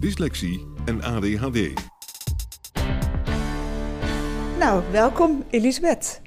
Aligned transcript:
dyslexie 0.00 0.66
en 0.84 1.02
ADHD. 1.02 1.72
Nou, 4.58 4.82
welkom 4.90 5.44
Elisabeth. 5.50 6.20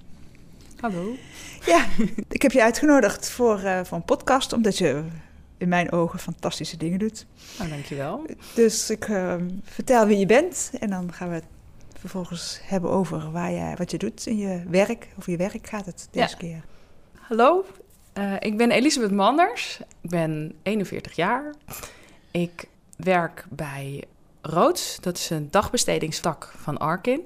Hallo. 0.80 1.16
Ja, 1.66 1.86
ik 2.30 2.42
heb 2.42 2.52
je 2.52 2.62
uitgenodigd 2.64 3.30
voor, 3.30 3.60
eh, 3.60 3.84
voor 3.84 3.98
een 3.98 4.04
podcast, 4.04 4.54
omdat 4.54 4.78
je 4.78 5.04
in 5.58 5.68
mijn 5.70 5.92
ogen 5.92 6.20
fantastische 6.20 6.78
dingen 6.78 7.00
doet. 7.00 7.26
Nou, 7.58 7.70
dankjewel. 7.70 8.26
Dus 8.56 8.90
ik 8.90 9.08
eh, 9.08 9.36
vertel 9.64 10.06
wie 10.08 10.18
je 10.18 10.26
bent 10.26 10.72
en 10.80 10.90
dan 10.90 11.14
gaan 11.14 11.30
we 11.30 11.36
het 11.36 11.46
vervolgens 12.00 12.60
hebben 12.64 12.90
over 12.90 13.32
waar 13.32 13.52
je, 13.52 13.76
wat 13.78 13.92
je 13.92 13.98
doet 13.98 14.26
in 14.28 14.38
je 14.38 14.64
werk. 14.70 15.08
Over 15.18 15.32
je 15.32 15.38
werk 15.38 15.68
gaat 15.68 15.86
het 15.86 16.08
deze 16.12 16.28
Ja. 16.30 16.38
keer. 16.38 16.64
Hallo, 17.20 17.66
eh, 18.14 18.34
ik 18.40 18.58
ben 18.58 18.72
Elisabeth 18.72 19.12
Manders. 19.12 19.80
Ik 20.02 20.10
ben 20.10 20.54
41 20.64 21.16
jaar. 21.16 21.54
Ik 22.32 22.68
werk 23.00 23.46
bij 23.50 24.04
Roods. 24.42 25.00
Dat 25.00 25.18
is 25.18 25.30
een 25.30 25.52
dagbestedingstak 25.52 26.54
van 26.58 26.78
Arkin. 26.78 27.22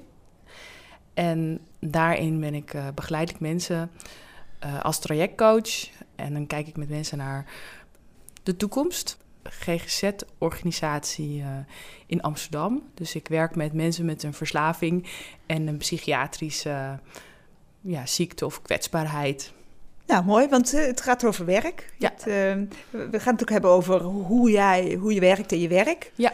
En 1.14 1.60
daarin 1.80 2.40
ben 2.40 2.54
ik, 2.54 2.74
eh, 2.74 2.86
begeleid 2.94 3.30
ik 3.30 3.40
mensen 3.40 3.90
eh, 4.58 4.84
als 4.84 4.98
trajectcoach. 4.98 5.88
En 6.16 6.32
dan 6.32 6.46
kijk 6.46 6.66
ik 6.66 6.76
met 6.76 6.88
mensen 6.88 7.18
naar 7.18 7.44
de 8.42 8.56
toekomst. 8.56 9.18
GGZ-organisatie 9.42 11.42
eh, 11.42 11.48
in 12.06 12.22
Amsterdam. 12.22 12.82
Dus 12.94 13.14
ik 13.14 13.28
werk 13.28 13.56
met 13.56 13.72
mensen 13.72 14.04
met 14.04 14.22
een 14.22 14.34
verslaving 14.34 15.06
en 15.46 15.66
een 15.66 15.76
psychiatrische 15.76 16.98
ja, 17.80 18.06
ziekte 18.06 18.46
of 18.46 18.62
kwetsbaarheid. 18.62 19.52
Nou, 20.06 20.24
mooi, 20.24 20.48
want 20.48 20.74
eh, 20.74 20.86
het 20.86 21.00
gaat 21.00 21.24
over 21.24 21.44
werk. 21.44 21.92
Ja. 21.98 22.10
Het, 22.14 22.26
eh, 22.26 22.34
we 23.10 23.20
gaan 23.20 23.32
het 23.32 23.42
ook 23.42 23.50
hebben 23.50 23.70
over 23.70 24.00
hoe, 24.02 24.50
jij, 24.50 24.96
hoe 25.00 25.14
je 25.14 25.20
werkt 25.20 25.52
in 25.52 25.60
je 25.60 25.68
werk. 25.68 26.12
Ja. 26.14 26.32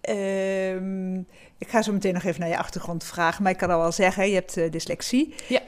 Eh, 0.00 0.74
ehm, 0.74 1.14
ik 1.58 1.68
ga 1.68 1.82
zo 1.82 1.92
meteen 1.92 2.14
nog 2.14 2.24
even 2.24 2.40
naar 2.40 2.48
je 2.48 2.58
achtergrond 2.58 3.04
vragen, 3.04 3.42
maar 3.42 3.52
ik 3.52 3.58
kan 3.58 3.70
al 3.70 3.78
wel 3.80 3.92
zeggen, 3.92 4.28
je 4.28 4.34
hebt 4.34 4.72
dyslexie. 4.72 5.34
Ja. 5.46 5.60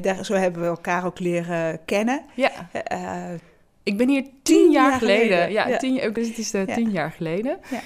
Daar, 0.00 0.24
zo 0.24 0.34
hebben 0.34 0.62
we 0.62 0.68
elkaar 0.68 1.04
ook 1.06 1.18
leren 1.18 1.84
kennen. 1.84 2.22
Ja, 2.34 2.50
ik 3.82 3.96
ben 3.96 4.08
hier 4.08 4.22
tien, 4.22 4.32
Tien 4.42 4.70
jaar, 4.70 4.90
jaar 4.90 4.98
geleden. 4.98 5.22
geleden, 5.26 5.52
Ja, 5.52 5.68
ja. 5.68 5.76
Tien, 5.76 5.94
jaar- 5.94 6.12
dus 6.12 6.28
het 6.28 6.38
is 6.38 6.50
Ja. 6.50 6.64
tien 6.64 6.90
jaar 6.90 7.10
geleden. 7.12 7.58
Ja. 7.70 7.80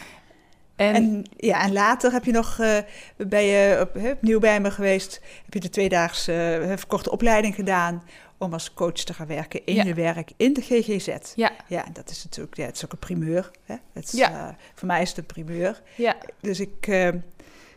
En, 0.76 0.94
En, 0.94 1.24
ja, 1.36 1.62
en 1.62 1.72
later 1.72 2.12
heb 2.12 2.24
je 2.24 2.32
nog, 2.32 2.58
eh, 2.60 2.76
ben 3.16 3.42
je 3.42 3.78
op, 3.80 3.96
opnieuw 4.12 4.38
bij 4.38 4.60
me 4.60 4.70
geweest, 4.70 5.20
heb 5.44 5.54
je 5.54 5.60
de 5.60 5.68
tweedaagse 5.68 6.62
verkorte 6.76 7.10
opleiding 7.10 7.54
gedaan 7.54 8.02
om 8.40 8.52
als 8.52 8.74
coach 8.74 8.92
te 8.92 9.14
gaan 9.14 9.26
werken 9.26 9.64
in 9.66 9.74
Ja. 9.74 9.82
je 9.84 9.94
werk 9.94 10.30
in 10.36 10.52
de 10.52 10.60
GGZ. 10.60 11.08
ja, 11.34 11.52
Ja, 11.66 11.84
en 11.86 11.92
dat 11.92 12.10
is 12.10 12.24
natuurlijk, 12.24 12.56
ja, 12.56 12.64
het 12.66 12.76
is 12.76 12.84
ook 12.84 12.92
een 12.92 12.98
primeur. 12.98 13.50
Hè? 13.64 13.74
Het 13.92 14.04
is, 14.04 14.10
Ja. 14.18 14.48
eh, 14.48 14.54
voor 14.74 14.86
mij 14.86 15.02
is 15.02 15.08
het 15.08 15.18
een 15.18 15.26
primeur. 15.26 15.82
ja. 15.96 16.16
Dus 16.40 16.60
ik, 16.60 16.86
eh, 16.86 17.08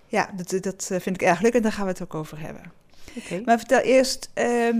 ja, 0.07 0.29
dat, 0.35 0.63
dat 0.63 0.89
eh, 0.91 0.99
vind 0.99 1.15
ik 1.15 1.21
erg 1.21 1.41
leuk 1.41 1.53
en 1.53 1.61
daar 1.61 1.71
gaan 1.71 1.85
we 1.85 1.91
het 1.91 2.01
ook 2.01 2.15
over 2.15 2.39
hebben. 2.39 2.71
Oké. 3.17 3.41
Maar 3.45 3.57
vertel 3.57 3.79
eerst, 3.79 4.29
ehm, 4.33 4.77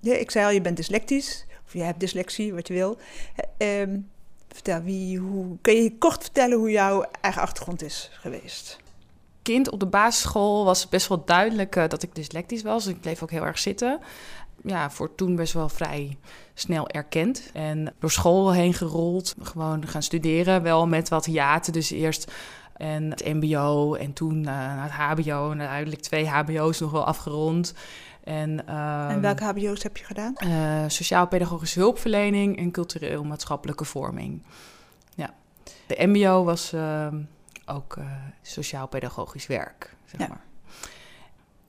ja, 0.00 0.14
ik 0.14 0.30
zei 0.30 0.44
al, 0.44 0.50
je 0.52 0.60
bent 0.60 0.76
dyslectisch, 0.76 1.46
of 1.66 1.72
je 1.72 1.82
hebt 1.82 2.00
dyslexie, 2.00 2.54
wat 2.54 2.68
je 2.68 2.74
wil. 2.74 2.98
Ehm, 3.56 3.98
vertel, 4.52 4.82
wie, 4.82 5.18
hoe, 5.18 5.56
kun 5.60 5.82
je 5.82 5.98
kort 5.98 6.22
vertellen 6.22 6.58
hoe 6.58 6.70
jouw 6.70 7.04
eigen 7.20 7.42
achtergrond 7.42 7.82
is 7.82 8.10
geweest? 8.12 8.76
Kind 9.42 9.70
op 9.70 9.80
de 9.80 9.86
basisschool 9.86 10.64
was 10.64 10.88
best 10.88 11.08
wel 11.08 11.24
duidelijk 11.24 11.72
dat 11.88 12.02
ik 12.02 12.14
dyslectisch 12.14 12.62
was. 12.62 12.86
Ik 12.86 13.00
bleef 13.00 13.22
ook 13.22 13.30
heel 13.30 13.44
erg 13.46 13.58
zitten. 13.58 14.00
Ja, 14.62 14.90
voor 14.90 15.14
toen 15.14 15.36
best 15.36 15.52
wel 15.52 15.68
vrij 15.68 16.16
snel 16.54 16.88
erkend. 16.88 17.50
En 17.52 17.94
door 17.98 18.10
school 18.10 18.52
heen 18.52 18.74
gerold. 18.74 19.34
Gewoon 19.42 19.86
gaan 19.86 20.02
studeren. 20.02 20.62
Wel 20.62 20.86
met 20.86 21.08
wat 21.08 21.24
hiaten. 21.24 21.72
Dus 21.72 21.90
eerst 21.90 22.32
en 22.76 23.10
het 23.10 23.24
mbo 23.34 23.94
en 23.94 24.12
toen 24.12 24.46
eh, 24.46 24.54
het 24.82 24.90
hbo. 24.90 25.50
En 25.50 25.58
uiteindelijk 25.60 26.02
twee 26.02 26.28
hbo's 26.28 26.80
nog 26.80 26.90
wel 26.90 27.04
afgerond. 27.04 27.74
En, 28.24 28.66
en 28.66 29.08
ehm, 29.08 29.20
welke 29.20 29.44
hbo's 29.44 29.82
heb 29.82 29.96
je 29.96 30.04
gedaan? 30.04 30.34
Eh, 30.36 30.84
sociaal-pedagogische 30.86 31.78
hulpverlening 31.78 32.56
en 32.58 32.70
cultureel-maatschappelijke 32.70 33.84
vorming. 33.84 34.42
Ja. 35.14 35.34
De 35.86 36.06
MBO 36.06 36.44
was 36.44 36.72
ehm, 36.72 37.20
ook 37.66 37.96
eh, 37.96 38.04
sociaal-pedagogisch 38.42 39.46
werk, 39.46 39.94
zeg 40.04 40.20
Ja. 40.20 40.26
maar. 40.28 40.44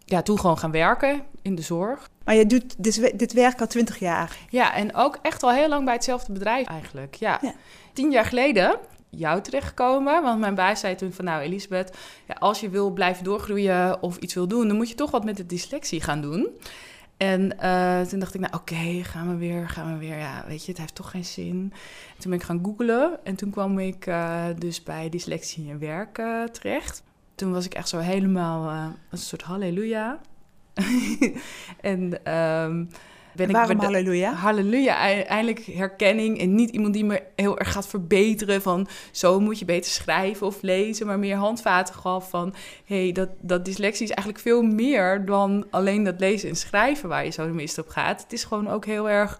Ja, 0.05 0.21
toen 0.21 0.39
gewoon 0.39 0.57
gaan 0.57 0.71
werken 0.71 1.21
in 1.41 1.55
de 1.55 1.61
zorg. 1.61 2.09
Maar 2.29 2.37
je 2.37 2.45
doet 2.45 2.75
dit, 2.77 3.19
dit 3.19 3.33
werk 3.33 3.61
al 3.61 3.67
twintig 3.67 3.99
jaar. 3.99 4.37
Ja, 4.49 4.73
en 4.73 4.95
ook 4.95 5.19
echt 5.21 5.43
al 5.43 5.51
heel 5.51 5.69
lang 5.69 5.85
bij 5.85 5.93
hetzelfde 5.93 6.31
bedrijf 6.31 6.67
eigenlijk. 6.67 7.15
Ja. 7.15 7.39
Ja. 7.41 7.53
Tien 7.93 8.11
jaar 8.11 8.25
geleden 8.25 8.77
jou 9.09 9.41
terechtgekomen, 9.41 10.23
want 10.23 10.39
mijn 10.39 10.55
baas 10.55 10.79
zei 10.79 10.95
toen 10.95 11.13
van 11.13 11.25
nou 11.25 11.41
Elisabeth, 11.41 11.97
ja, 12.27 12.33
als 12.33 12.59
je 12.59 12.69
wil 12.69 12.91
blijven 12.91 13.23
doorgroeien 13.23 14.01
of 14.01 14.17
iets 14.17 14.33
wil 14.33 14.47
doen, 14.47 14.67
dan 14.67 14.77
moet 14.77 14.89
je 14.89 14.95
toch 14.95 15.11
wat 15.11 15.23
met 15.23 15.37
de 15.37 15.45
dyslexie 15.45 16.01
gaan 16.01 16.21
doen. 16.21 16.47
En 17.17 17.59
eh, 17.59 18.01
toen 18.01 18.19
dacht 18.19 18.33
ik, 18.33 18.41
nou 18.41 18.53
oké, 18.53 19.03
gaan 19.03 19.29
we 19.29 19.35
weer, 19.35 19.69
gaan 19.69 19.93
we 19.93 19.99
weer. 19.99 20.17
Ja, 20.17 20.43
weet 20.47 20.65
je, 20.65 20.71
het 20.71 20.79
heeft 20.79 20.95
toch 20.95 21.11
geen 21.11 21.25
zin. 21.25 21.73
En 22.15 22.19
toen 22.19 22.31
ben 22.31 22.39
ik 22.39 22.45
gaan 22.45 22.61
googlen 22.63 23.19
en 23.23 23.35
toen 23.35 23.49
kwam 23.49 23.79
ik 23.79 24.07
eh, 24.07 24.45
dus 24.57 24.83
bij 24.83 25.09
dyslexie 25.09 25.69
en 25.69 25.79
werk 25.79 26.17
eh, 26.17 26.43
terecht. 26.43 27.03
Toen 27.35 27.51
was 27.51 27.65
ik 27.65 27.73
echt 27.73 27.89
zo 27.89 27.97
helemaal 27.97 28.93
een 29.09 29.17
soort 29.17 29.41
halleluja. 29.41 30.19
en 31.81 32.25
ehm, 32.25 32.85
ben 33.39 33.49
ik 33.49 33.55
Waarom 33.55 33.79
halleluja? 33.79 34.33
Halleluja, 34.33 34.97
ei- 34.97 35.21
eindelijk 35.21 35.59
herkenning. 35.59 36.39
En 36.39 36.55
niet 36.55 36.69
iemand 36.69 36.93
die 36.93 37.05
me 37.05 37.23
heel 37.35 37.59
erg 37.59 37.71
gaat 37.71 37.87
verbeteren 37.87 38.61
van 38.61 38.87
zo 39.11 39.39
moet 39.39 39.59
je 39.59 39.65
beter 39.65 39.91
schrijven 39.91 40.47
of 40.47 40.61
lezen, 40.61 41.07
maar 41.07 41.19
meer 41.19 41.35
handvaten 41.35 41.95
gaf 41.95 42.29
van 42.29 42.53
hé, 42.85 43.03
hey, 43.03 43.11
dat, 43.11 43.29
dat 43.41 43.65
dyslexie 43.65 44.05
is 44.05 44.11
eigenlijk 44.11 44.39
veel 44.39 44.61
meer 44.61 45.25
dan 45.25 45.65
alleen 45.69 46.03
dat 46.03 46.19
lezen 46.19 46.49
en 46.49 46.55
schrijven 46.55 47.09
waar 47.09 47.25
je 47.25 47.31
zo 47.31 47.47
mist 47.47 47.77
op 47.77 47.89
gaat. 47.89 48.21
Het 48.21 48.33
is 48.33 48.43
gewoon 48.43 48.67
ook 48.67 48.85
heel 48.85 49.09
erg 49.09 49.39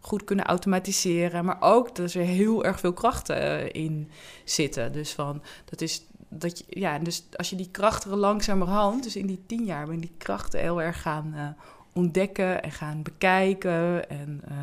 goed 0.00 0.24
kunnen 0.24 0.44
automatiseren, 0.44 1.44
maar 1.44 1.56
ook 1.60 1.96
dat 1.96 2.14
er 2.14 2.22
heel 2.22 2.64
erg 2.64 2.80
veel 2.80 2.92
krachten 2.92 3.36
eh, 3.36 3.82
in 3.82 4.10
zitten. 4.44 4.92
Dus 4.92 5.12
van 5.12 5.42
dat 5.64 5.80
is 5.80 6.06
dat 6.30 6.58
je, 6.58 6.64
ja, 6.68 6.98
dus 6.98 7.24
als 7.36 7.50
je 7.50 7.56
die 7.56 7.70
krachten 7.70 8.16
langzamerhand, 8.16 9.02
dus 9.02 9.16
in 9.16 9.26
die 9.26 9.42
tien 9.46 9.64
jaar 9.64 9.86
ben 9.86 9.94
ik 9.94 10.00
die 10.00 10.14
krachten 10.18 10.60
heel 10.60 10.82
erg 10.82 11.02
gaan 11.02 11.32
eh, 11.34 11.48
ontdekken 11.92 12.62
en 12.62 12.70
gaan 12.70 13.02
bekijken. 13.02 14.08
En, 14.10 14.40
eh, 14.48 14.56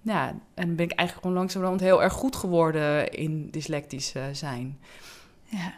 ja, 0.00 0.34
en 0.54 0.76
ben 0.76 0.84
ik 0.84 0.92
eigenlijk 0.92 1.20
gewoon 1.20 1.36
langzamerhand 1.36 1.80
heel 1.80 2.02
erg 2.02 2.12
goed 2.12 2.36
geworden 2.36 3.10
in 3.10 3.48
dyslectisch 3.50 4.12
eh, 4.12 4.22
zijn. 4.32 4.78
Ja, 5.44 5.74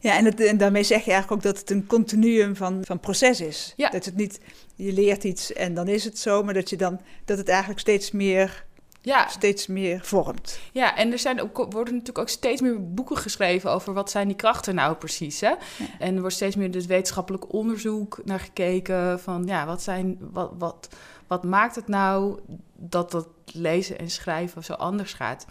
ja 0.00 0.16
en, 0.16 0.24
het, 0.24 0.40
en 0.40 0.58
daarmee 0.58 0.82
zeg 0.82 1.04
je 1.04 1.10
eigenlijk 1.10 1.32
ook 1.32 1.52
dat 1.52 1.60
het 1.60 1.70
een 1.70 1.86
continuum 1.86 2.56
van, 2.56 2.84
van 2.84 3.00
proces 3.00 3.40
is. 3.40 3.72
Ja. 3.76 3.90
Dat 3.90 4.04
het 4.04 4.16
niet, 4.16 4.40
je 4.74 4.92
leert 4.92 5.24
iets 5.24 5.52
en 5.52 5.74
dan 5.74 5.88
is 5.88 6.04
het 6.04 6.18
zo, 6.18 6.42
maar 6.42 6.54
dat, 6.54 6.70
je 6.70 6.76
dan, 6.76 7.00
dat 7.24 7.38
het 7.38 7.48
eigenlijk 7.48 7.80
steeds 7.80 8.10
meer, 8.10 8.64
Ja, 9.04 9.28
steeds 9.28 9.66
meer 9.66 10.00
vormt. 10.02 10.58
ja, 10.72 10.96
en 10.96 11.12
er 11.12 11.18
zijn 11.18 11.40
ook, 11.40 11.56
worden 11.56 11.92
natuurlijk 11.92 12.18
ook 12.18 12.28
steeds 12.28 12.60
meer 12.60 12.94
boeken 12.94 13.16
geschreven 13.16 13.70
over 13.70 13.92
wat 13.92 14.10
zijn 14.10 14.26
die 14.28 14.36
krachten 14.36 14.74
nou 14.74 14.94
precies. 14.94 15.40
Hè? 15.40 15.52
En 15.98 16.14
er 16.14 16.20
wordt 16.20 16.34
steeds 16.34 16.56
meer 16.56 16.70
dus 16.70 16.86
wetenschappelijk 16.86 17.52
onderzoek 17.52 18.20
naar 18.24 18.40
gekeken 18.40 19.20
van 19.20 19.46
ja, 19.46 19.66
wat 19.66 19.82
zijn, 19.82 20.18
wat, 20.20 20.50
wat, 20.58 20.88
wat 21.26 21.44
maakt 21.44 21.74
het 21.74 21.88
nou 21.88 22.40
dat 22.74 23.10
dat 23.10 23.28
lezen 23.44 23.98
en 23.98 24.10
schrijven 24.10 24.64
zo 24.64 24.72
anders 24.72 25.12
gaat? 25.12 25.46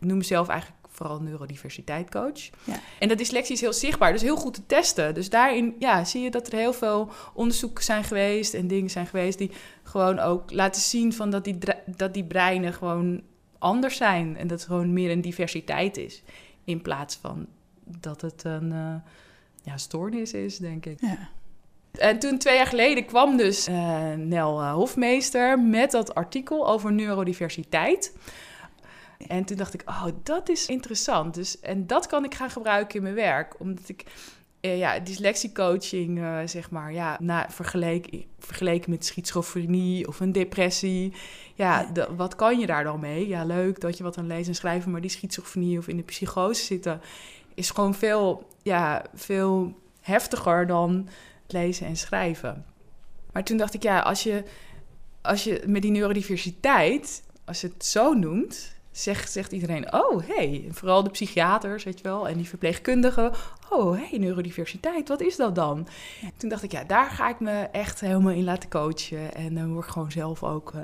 Ik 0.00 0.06
noem 0.06 0.16
mezelf 0.16 0.48
eigenlijk 0.48 0.75
vooral 0.96 1.20
neurodiversiteitcoach. 1.20 2.50
Ja. 2.64 2.80
En 2.98 3.08
dat 3.08 3.18
dyslexie 3.18 3.54
is 3.54 3.60
heel 3.60 3.72
zichtbaar, 3.72 4.12
dus 4.12 4.22
heel 4.22 4.36
goed 4.36 4.54
te 4.54 4.66
testen. 4.66 5.14
Dus 5.14 5.30
daarin 5.30 5.74
ja, 5.78 6.04
zie 6.04 6.22
je 6.22 6.30
dat 6.30 6.46
er 6.46 6.58
heel 6.58 6.72
veel 6.72 7.10
onderzoeken 7.34 7.84
zijn 7.84 8.04
geweest 8.04 8.54
en 8.54 8.66
dingen 8.66 8.90
zijn 8.90 9.06
geweest 9.06 9.38
die 9.38 9.50
gewoon 9.82 10.18
ook 10.18 10.52
laten 10.52 10.82
zien 10.82 11.12
van 11.12 11.30
dat 11.30 11.44
die, 11.44 11.58
dat 11.86 12.14
die 12.14 12.24
breinen 12.24 12.72
gewoon 12.72 13.22
anders 13.58 13.96
zijn. 13.96 14.36
En 14.36 14.46
dat 14.46 14.58
het 14.58 14.68
gewoon 14.68 14.92
meer 14.92 15.10
een 15.10 15.20
diversiteit 15.20 15.96
is. 15.96 16.22
In 16.64 16.82
plaats 16.82 17.16
van 17.16 17.46
dat 17.84 18.20
het 18.20 18.44
een 18.44 18.72
uh, 18.72 18.94
ja, 19.62 19.76
stoornis 19.76 20.32
is, 20.32 20.58
denk 20.58 20.86
ik. 20.86 21.00
Ja. 21.00 21.28
En 21.98 22.18
toen 22.18 22.38
twee 22.38 22.56
jaar 22.56 22.66
geleden 22.66 23.04
kwam 23.04 23.36
dus 23.36 23.68
uh, 23.68 24.12
Nel 24.16 24.60
uh, 24.60 24.72
Hofmeester 24.72 25.60
met 25.60 25.90
dat 25.90 26.14
artikel 26.14 26.68
over 26.68 26.92
neurodiversiteit. 26.92 28.12
En 29.28 29.44
toen 29.44 29.56
dacht 29.56 29.74
ik, 29.74 29.82
oh, 29.86 30.06
dat 30.22 30.48
is 30.48 30.66
interessant. 30.66 31.34
Dus, 31.34 31.60
en 31.60 31.86
dat 31.86 32.06
kan 32.06 32.24
ik 32.24 32.34
gaan 32.34 32.50
gebruiken 32.50 32.96
in 32.96 33.02
mijn 33.02 33.14
werk. 33.14 33.60
Omdat 33.60 33.88
ik 33.88 34.04
uh, 34.60 34.78
ja, 34.78 34.98
dyslexiecoaching, 34.98 36.18
uh, 36.18 36.38
zeg 36.44 36.70
maar, 36.70 36.92
ja, 36.92 37.16
na, 37.20 37.46
vergeleken, 37.50 38.24
vergeleken 38.38 38.90
met 38.90 39.04
schizofrenie 39.04 40.08
of 40.08 40.20
een 40.20 40.32
depressie. 40.32 41.12
Ja, 41.54 41.80
Ja. 41.80 41.90
de- 41.92 42.08
wat 42.16 42.34
kan 42.34 42.58
je 42.58 42.66
daar 42.66 42.84
dan 42.84 43.00
mee? 43.00 43.28
Ja, 43.28 43.44
leuk 43.44 43.80
dat 43.80 43.96
je 43.96 44.02
wat 44.02 44.18
aan 44.18 44.26
lezen 44.26 44.48
en 44.48 44.54
schrijven, 44.54 44.90
maar 44.90 45.00
die 45.00 45.10
schizofrenie 45.10 45.78
of 45.78 45.88
in 45.88 45.96
de 45.96 46.02
psychose 46.02 46.64
zitten 46.64 47.00
is 47.54 47.70
gewoon 47.70 47.94
veel, 47.94 48.48
ja, 48.62 49.04
veel 49.14 49.74
heftiger 50.00 50.66
dan 50.66 51.08
lezen 51.46 51.86
en 51.86 51.96
schrijven. 51.96 52.64
Maar 53.32 53.44
toen 53.44 53.56
dacht 53.56 53.74
ik, 53.74 53.82
ja, 53.82 53.98
als 54.00 54.22
je, 54.22 54.42
als 55.22 55.44
je 55.44 55.62
met 55.66 55.82
die 55.82 55.90
neurodiversiteit, 55.90 57.22
als 57.44 57.60
je 57.60 57.66
het 57.68 57.84
zo 57.84 58.12
noemt, 58.12 58.74
zegt, 58.98 59.32
zegt 59.32 59.52
iedereen, 59.52 59.92
oh, 59.92 60.22
hey, 60.26 60.68
vooral 60.70 61.02
de 61.02 61.10
psychiaters, 61.10 61.84
weet 61.84 61.98
je 61.98 62.04
wel, 62.04 62.28
en 62.28 62.36
die 62.36 62.48
verpleegkundigen, 62.48 63.32
oh, 63.70 63.96
hey, 63.96 64.18
neurodiversiteit, 64.18 65.08
wat 65.08 65.20
is 65.20 65.36
dat 65.36 65.54
dan? 65.54 65.88
Toen 66.36 66.48
dacht 66.48 66.62
ik, 66.62 66.72
ja, 66.72 66.84
daar 66.84 67.10
ga 67.10 67.28
ik 67.28 67.40
me 67.40 67.68
echt 67.72 68.00
helemaal 68.00 68.32
in 68.32 68.44
laten 68.44 68.68
coachen. 68.68 69.34
En 69.34 69.54
dan 69.54 69.72
word 69.72 69.84
ik 69.84 69.90
gewoon 69.90 70.10
zelf 70.10 70.42
ook 70.42 70.72
eh 70.74 70.80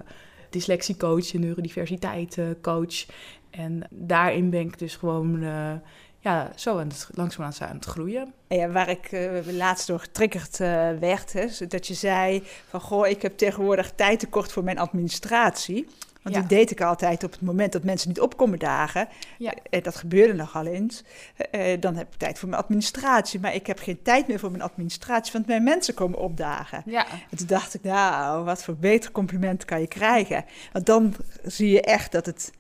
dyslexiecoach, 0.51 1.33
neurodiversiteit-coach. 1.33 3.07
En 3.51 3.83
daarin 3.91 4.51
ben 4.51 4.61
ik 4.61 4.79
dus 4.79 4.97
gewoon, 4.97 5.43
eh, 5.43 5.73
ja, 6.19 6.53
zo 6.57 6.79
aan 6.79 6.89
het, 6.89 7.09
langzaam 7.15 7.53
aan 7.59 7.77
het 7.77 7.85
groeien. 7.85 8.35
En 8.49 8.57
Ja, 8.57 8.69
waar 8.69 8.89
ik 8.89 9.13
eh, 9.13 9.31
laatst 9.53 9.87
door 9.87 10.01
getriggerd 10.01 10.59
werd, 10.99 11.33
hè, 11.33 11.67
dat 11.69 11.87
je 11.87 11.95
zei 11.95 12.43
van 12.69 12.81
goh, 12.81 13.07
ik 13.07 13.23
heb 13.23 13.37
tegenwoordig 13.37 13.93
tijd 13.95 14.21
tekort 14.21 14.53
voor 14.53 14.65
mijn 14.65 14.79
administratie. 14.79 15.87
Want 16.23 16.35
Ja. 16.35 16.41
die 16.41 16.49
deed 16.59 16.71
ik 16.71 16.81
altijd 16.81 17.25
op 17.25 17.33
het 17.33 17.41
moment 17.41 17.73
dat 17.73 17.85
mensen 17.85 18.09
niet 18.09 18.21
opkomen 18.21 18.59
dagen. 18.59 19.09
Ja. 19.39 19.55
Eh, 19.71 19.83
dat 19.83 19.97
gebeurde 19.97 20.33
nogal 20.35 20.67
eens. 20.67 21.03
Eh, 21.37 21.73
eh, 21.73 21.81
dan 21.81 21.97
heb 21.97 22.07
ik 22.13 22.19
tijd 22.19 22.39
voor 22.39 22.49
mijn 22.49 22.63
administratie. 22.63 23.41
Maar 23.41 23.55
ik 23.55 23.67
heb 23.67 23.79
geen 23.79 24.03
tijd 24.03 24.29
meer 24.29 24.39
voor 24.39 24.51
mijn 24.51 24.63
administratie, 24.63 25.33
want 25.33 25.47
mijn 25.47 25.63
mensen 25.63 25.95
komen 25.95 26.19
opdagen. 26.19 26.83
Ja, 26.87 27.07
En 27.31 27.37
toen 27.37 27.47
dacht 27.47 27.75
ik, 27.75 27.83
nou, 27.83 28.45
wat 28.45 28.63
voor 28.65 28.77
beter 28.77 29.11
compliment 29.11 29.65
kan 29.65 29.81
je 29.81 29.87
krijgen? 29.87 30.45
Want 30.73 30.87
dan 30.87 31.15
zie 31.43 31.71
je 31.71 31.81
echt 31.83 32.13
dat 32.13 32.27
het... 32.27 32.51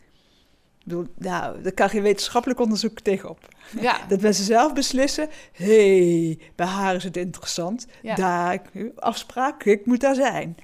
Ik 0.78 0.88
bedoel, 0.88 1.06
nou, 1.18 1.62
daar 1.62 1.72
kan 1.72 1.88
geen 1.88 2.02
wetenschappelijk 2.02 2.60
onderzoek 2.60 3.00
tegenop. 3.00 3.48
ja. 3.80 3.98
Dat 4.08 4.20
mensen 4.20 4.44
zelf 4.44 4.72
beslissen, 4.72 5.28
hé, 5.52 6.24
hey, 6.26 6.38
bij 6.54 6.66
haar 6.66 6.94
is 6.94 7.04
het 7.04 7.16
interessant. 7.16 7.86
Ja. 8.02 8.14
Daar, 8.14 8.62
afspraak, 8.96 9.64
ik 9.64 9.86
moet 9.86 10.00
daar 10.00 10.14
zijn. 10.14 10.56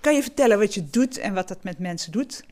Kan 0.00 0.14
je 0.14 0.22
vertellen 0.22 0.58
wat 0.58 0.74
je 0.74 0.90
doet 0.90 1.18
en 1.18 1.34
wat 1.34 1.48
dat 1.48 1.62
met 1.62 1.78
mensen 1.78 2.12
doet? 2.12 2.44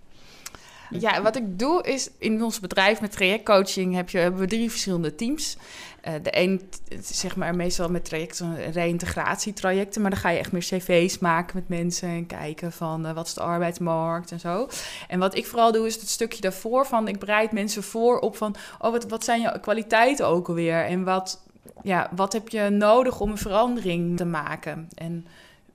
Ja, 0.91 1.23
wat 1.23 1.37
ik 1.37 1.59
doe 1.59 1.83
is 1.83 2.11
in 2.19 2.43
ons 2.43 2.61
bedrijf 2.61 3.01
met 3.01 3.13
trajectcoaching 3.13 3.95
heb 3.95 4.11
je, 4.11 4.19
hebben 4.19 4.41
we 4.41 4.47
drie 4.47 4.71
verschillende 4.71 5.15
teams. 5.15 5.57
Eh, 6.01 6.13
de 6.23 6.39
een 6.39 6.71
zeg 7.03 7.37
maar 7.37 7.55
meestal 7.55 7.89
met 7.89 8.05
trajecten, 8.05 8.71
reïntegratietrajecten, 8.73 10.03
maar 10.03 10.11
dan 10.11 10.21
ga 10.21 10.31
je 10.31 10.39
echt 10.39 10.53
meer 10.53 10.63
cv's 10.63 11.19
maken 11.19 11.57
met 11.57 11.69
mensen 11.69 12.09
en 12.09 12.27
kijken 12.27 12.73
van 12.73 13.07
eh, 13.07 13.13
wat 13.13 13.27
is 13.27 13.35
de 13.35 13.41
arbeidsmarkt 13.41 14.33
en 14.33 14.41
zo. 14.41 14.69
En 15.09 15.19
wat 15.19 15.37
ik 15.37 15.47
vooral 15.47 15.73
doe 15.73 15.87
is 15.87 15.95
het 15.95 16.09
stukje 16.09 16.41
daarvoor 16.41 16.87
van 16.87 17.09
ik 17.09 17.19
bereid 17.19 17.53
mensen 17.53 17.83
voor 17.83 18.19
op 18.19 18.37
van 18.37 18.55
oh 18.79 18.91
wat, 18.91 19.09
wat 19.09 19.25
zijn 19.25 19.41
jouw 19.41 19.61
kwaliteiten 19.61 20.27
ook 20.27 20.49
alweer 20.49 20.85
en 20.85 21.05
wat, 21.05 21.43
ja, 21.83 22.11
wat 22.15 22.33
heb 22.33 22.49
je 22.49 22.69
nodig 22.71 23.21
om 23.21 23.31
een 23.31 23.39
verandering 23.39 24.17
te 24.17 24.25
maken 24.25 24.89
en 24.95 25.27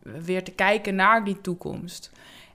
weer 0.04 0.44
te 0.44 0.52
kijken 0.52 0.96
naar 0.96 1.24
die 1.24 1.42
toekomst. 1.42 2.12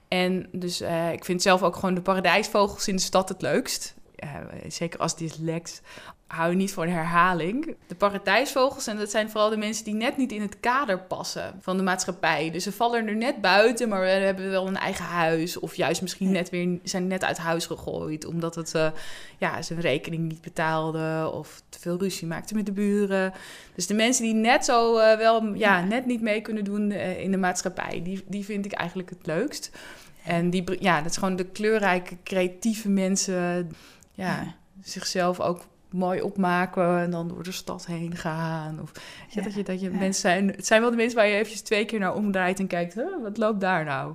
En 0.07 0.47
dus 0.51 0.81
eh, 0.81 1.11
ik 1.11 1.25
vind 1.25 1.41
zelf 1.41 1.63
ook 1.63 1.75
gewoon 1.75 1.95
de 1.95 2.01
paradijsvogels 2.01 2.87
in 2.87 2.95
de 2.95 3.01
stad 3.01 3.29
het 3.29 3.41
leukst. 3.41 3.95
Eh, 4.15 4.29
zeker 4.67 4.99
als 4.99 5.15
dyslex 5.15 5.81
hou 6.27 6.49
je 6.49 6.55
niet 6.55 6.73
voor 6.73 6.83
een 6.83 6.89
herhaling. 6.89 7.75
De 7.87 7.95
paradijsvogels, 7.95 8.87
en 8.87 8.97
dat 8.97 9.11
zijn 9.11 9.29
vooral 9.29 9.49
de 9.49 9.57
mensen 9.57 9.85
die 9.85 9.93
net 9.93 10.17
niet 10.17 10.31
in 10.31 10.41
het 10.41 10.59
kader 10.59 10.99
passen 10.99 11.53
van 11.61 11.77
de 11.77 11.83
maatschappij. 11.83 12.51
Dus 12.51 12.63
ze 12.63 12.71
vallen 12.71 13.07
er 13.07 13.15
net 13.15 13.41
buiten, 13.41 13.89
maar 13.89 14.01
we 14.01 14.07
hebben 14.07 14.49
wel 14.49 14.67
een 14.67 14.77
eigen 14.77 15.05
huis. 15.05 15.59
Of 15.59 15.75
juist 15.75 16.01
misschien 16.01 16.31
net 16.31 16.49
weer 16.49 16.79
zijn 16.83 17.07
net 17.07 17.23
uit 17.23 17.37
huis 17.37 17.65
gegooid, 17.65 18.25
omdat 18.25 18.55
het 18.55 18.75
eh, 18.75 18.91
ja, 19.37 19.61
zijn 19.61 19.79
rekening 19.79 20.27
niet 20.27 20.41
betaalde 20.41 21.31
of 21.33 21.61
te 21.69 21.79
veel 21.79 21.97
ruzie 21.99 22.27
maakte 22.27 22.55
met 22.55 22.65
de 22.65 22.71
buren. 22.71 23.33
Dus 23.75 23.87
de 23.87 23.93
mensen 23.93 24.23
die 24.23 24.33
net 24.33 24.65
zo 24.65 24.97
eh, 24.97 25.17
wel 25.17 25.53
ja, 25.53 25.83
net 25.83 26.05
niet 26.05 26.21
mee 26.21 26.41
kunnen 26.41 26.63
doen 26.63 26.91
eh, 26.91 27.19
in 27.19 27.31
de 27.31 27.37
maatschappij, 27.37 28.01
die, 28.03 28.23
die 28.27 28.45
vind 28.45 28.65
ik 28.65 28.71
eigenlijk 28.71 29.09
het 29.09 29.25
leukst. 29.25 29.71
En 30.25 30.49
die, 30.49 30.63
ja, 30.83 31.01
dat 31.01 31.11
is 31.11 31.17
gewoon 31.17 31.35
de 31.35 31.45
kleurrijke, 31.45 32.17
creatieve 32.23 32.89
mensen, 32.89 33.35
ja, 34.13 34.41
Ja. 34.41 34.55
zichzelf 34.83 35.39
ook 35.39 35.65
mooi 35.89 36.21
opmaken 36.21 36.99
en 36.99 37.11
dan 37.11 37.27
door 37.27 37.43
de 37.43 37.51
stad 37.51 37.85
heen 37.85 38.15
gaan. 38.15 38.79
Of 38.81 38.91
Ja, 39.29 39.41
dat 39.41 39.53
je, 39.53 39.63
dat 39.63 39.81
je 39.81 39.91
ja. 39.91 39.97
mensen 39.97 40.21
zijn, 40.21 40.47
het 40.47 40.67
zijn 40.67 40.81
wel 40.81 40.89
de 40.89 40.95
mensen 40.95 41.17
waar 41.17 41.27
je 41.27 41.35
eventjes 41.35 41.61
twee 41.61 41.85
keer 41.85 41.99
naar 41.99 42.15
omdraait 42.15 42.59
en 42.59 42.67
kijkt, 42.67 42.95
wat 43.21 43.37
loopt 43.37 43.61
daar 43.61 43.85
nou? 43.85 44.13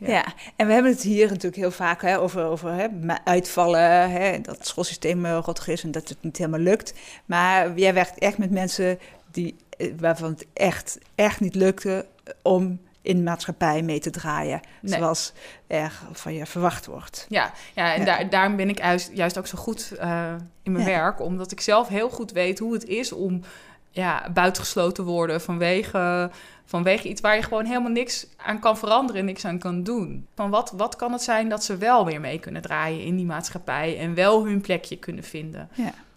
Ja. 0.00 0.08
Ja. 0.08 0.24
en 0.56 0.66
we 0.66 0.72
hebben 0.72 0.92
het 0.92 1.02
hier 1.02 1.26
natuurlijk 1.26 1.56
heel 1.56 1.70
vaak 1.70 2.02
hè, 2.02 2.18
over, 2.18 2.44
over 2.44 2.72
hè, 2.72 2.88
uitvallen, 3.24 4.10
hè, 4.10 4.40
dat 4.40 4.56
het 4.56 4.66
schoolsysteem 4.66 5.24
eh, 5.24 5.38
rottig 5.44 5.68
is 5.68 5.82
en 5.82 5.90
dat 5.90 6.08
het 6.08 6.22
niet 6.22 6.38
helemaal 6.38 6.60
lukt. 6.60 6.94
Maar 7.24 7.78
jij 7.78 7.94
werkt 7.94 8.18
echt 8.18 8.38
met 8.38 8.50
mensen 8.50 8.98
die, 9.30 9.56
eh, 9.76 9.92
waarvan 9.98 10.30
het 10.30 10.46
echt, 10.52 10.98
echt 11.14 11.40
niet 11.40 11.54
lukte 11.54 12.06
om 12.42 12.80
in 13.04 13.16
de 13.16 13.22
maatschappij 13.22 13.82
mee 13.82 13.98
te 13.98 14.10
draaien, 14.10 14.60
Nee. 14.80 14.98
zoals 14.98 15.32
er 15.66 15.92
van 16.12 16.34
je 16.34 16.46
verwacht 16.46 16.86
wordt. 16.86 17.26
Ja, 17.28 17.52
ja 17.74 17.92
en 17.94 17.98
Ja. 17.98 18.04
Daar, 18.04 18.30
daarom 18.30 18.56
ben 18.56 18.68
ik 18.68 18.78
juist, 18.78 19.10
juist 19.14 19.38
ook 19.38 19.46
zo 19.46 19.58
goed 19.58 19.92
eh, 19.98 20.34
in 20.62 20.72
mijn 20.72 20.84
Ja. 20.84 20.90
werk. 20.90 21.20
Omdat 21.20 21.52
ik 21.52 21.60
zelf 21.60 21.88
heel 21.88 22.10
goed 22.10 22.32
weet 22.32 22.58
hoe 22.58 22.72
het 22.72 22.84
is 22.84 23.12
om 23.12 23.40
ja, 23.90 24.30
buitengesloten 24.32 24.94
te 24.94 25.02
worden 25.10 25.40
vanwege, 25.40 26.30
vanwege 26.64 27.08
iets 27.08 27.20
waar 27.20 27.36
je 27.36 27.42
gewoon 27.42 27.64
helemaal 27.64 27.90
niks 27.90 28.26
aan 28.36 28.58
kan 28.58 28.78
veranderen 28.78 29.20
en 29.20 29.26
niks 29.26 29.44
aan 29.44 29.58
kan 29.58 29.82
doen. 29.82 30.26
Van 30.34 30.50
wat, 30.50 30.72
wat 30.76 30.96
kan 30.96 31.12
het 31.12 31.22
zijn 31.22 31.48
dat 31.48 31.64
ze 31.64 31.76
wel 31.76 32.04
weer 32.04 32.20
mee 32.20 32.38
kunnen 32.38 32.62
draaien 32.62 33.00
in 33.04 33.16
die 33.16 33.24
maatschappij 33.26 33.98
en 33.98 34.14
wel 34.14 34.44
hun 34.46 34.60
plekje 34.60 34.96
kunnen 34.96 35.24
vinden? 35.24 35.68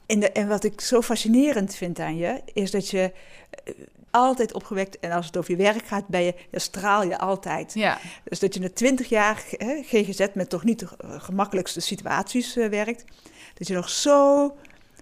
En, 0.06 0.20
de, 0.20 0.32
en 0.32 0.48
wat 0.48 0.64
ik 0.64 0.82
zo 0.82 1.02
fascinerend 1.02 1.76
vind 1.76 2.00
aan 2.00 2.18
je, 2.18 2.42
is 2.54 2.72
dat 2.72 2.90
je 2.90 3.12
eh, 3.64 3.74
altijd 4.12 4.54
opgewekt, 4.54 5.00
en 5.00 5.12
als 5.12 5.26
het 5.26 5.38
over 5.38 5.52
je 5.52 5.58
werk 5.58 5.86
gaat, 5.86 6.08
ben 6.08 6.22
je, 6.22 6.34
dan 6.52 6.60
straal 6.60 7.04
je 7.04 7.18
altijd. 7.18 7.74
Ja, 7.74 7.98
Dus 8.24 8.40
dat 8.40 8.54
je 8.54 8.60
na 8.60 8.70
twintig 8.74 9.10
jaar 9.10 9.44
hè, 9.52 9.82
GGZ 9.84 10.28
met 10.34 10.50
toch 10.50 10.64
niet 10.64 10.80
de 10.80 10.88
eh, 10.98 11.22
gemakkelijkste 11.22 11.80
situaties 11.80 12.56
eh, 12.56 12.68
werkt, 12.70 13.04
dat 13.54 13.68
je 13.68 13.74
nog 13.74 13.90
zo 13.90 14.56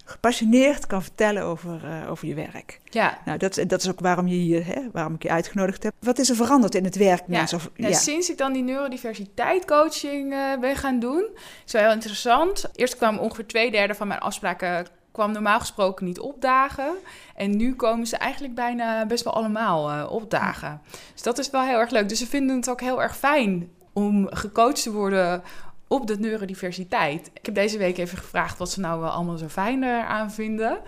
gepassioneerd 0.06 0.88
kan 0.88 1.02
vertellen 1.02 1.44
over, 1.44 1.82
eh, 1.84 2.12
over 2.12 2.28
je 2.28 2.34
werk. 2.34 2.80
ja. 2.90 3.18
Nou, 3.26 3.38
dat, 3.38 3.60
dat 3.68 3.82
is 3.82 3.90
ook 3.90 4.00
waarom, 4.00 4.28
je 4.28 4.36
hier, 4.36 4.66
hè, 4.66 4.82
waarom 4.92 5.14
ik 5.14 5.24
je 5.24 5.30
uitgenodigd 5.30 5.84
heb. 5.84 5.94
Wat 6.00 6.20
is 6.20 6.30
er 6.30 6.36
veranderd 6.36 6.76
in 6.76 6.84
het 6.84 6.96
werk, 6.96 7.20
Ja, 7.20 7.38
mensen? 7.38 7.58
Of, 7.58 7.70
Nou, 7.76 7.94
Sinds 7.94 8.30
ik 8.30 8.38
dan 8.38 8.54
die 8.54 8.64
neurodiversiteit 8.64 9.66
coaching 9.66 10.30
ben 10.60 10.76
gaan 10.76 11.00
doen, 11.00 11.30
is 11.66 11.72
wel 11.72 11.82
heel 11.82 11.92
interessant. 11.92 12.66
Eerst 12.76 12.98
kwam 12.98 13.18
ongeveer 13.18 13.48
twee 13.48 13.72
derde 13.72 13.96
van 13.96 14.08
mijn 14.08 14.20
afspraken 14.20 14.88
kwam 15.16 15.32
normaal 15.32 15.60
gesproken 15.60 16.06
niet 16.06 16.20
opdagen. 16.20 16.96
En 17.36 17.58
nu 17.58 17.76
komen 17.76 18.08
ze 18.08 18.18
eigenlijk 18.18 18.56
bijna 18.56 19.06
best 19.06 19.24
wel 19.24 19.34
allemaal 19.34 19.90
eh, 19.90 20.12
opdagen. 20.12 20.82
Dus 21.14 21.22
dat 21.22 21.38
is 21.38 21.50
wel 21.50 21.62
heel 21.62 21.80
erg 21.80 21.90
leuk. 21.90 22.10
Dus 22.10 22.20
ze 22.20 22.28
vinden 22.28 22.56
het 22.56 22.70
ook 22.70 22.82
heel 22.82 23.02
erg 23.02 23.18
fijn 23.18 23.70
om 23.94 24.28
gecoacht 24.30 24.84
te 24.84 24.92
worden 24.92 25.44
op 25.88 26.08
de 26.08 26.20
neurodiversiteit. 26.20 27.32
Ik 27.34 27.46
heb 27.46 27.56
deze 27.56 27.78
week 27.78 27.98
even 27.98 28.18
gevraagd 28.18 28.58
wat 28.58 28.72
ze 28.72 28.80
nou 28.80 29.00
wel 29.00 29.10
allemaal 29.10 29.38
zo 29.38 29.48
fijn 29.48 29.86
aan 29.86 30.32
vinden. 30.32 30.80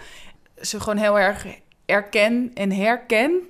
Ze 0.62 0.79
gewoon 0.79 0.98
heel 0.98 1.19
erg 1.19 1.46
erken 1.86 2.51
en 2.53 2.72
herken. 2.72 3.41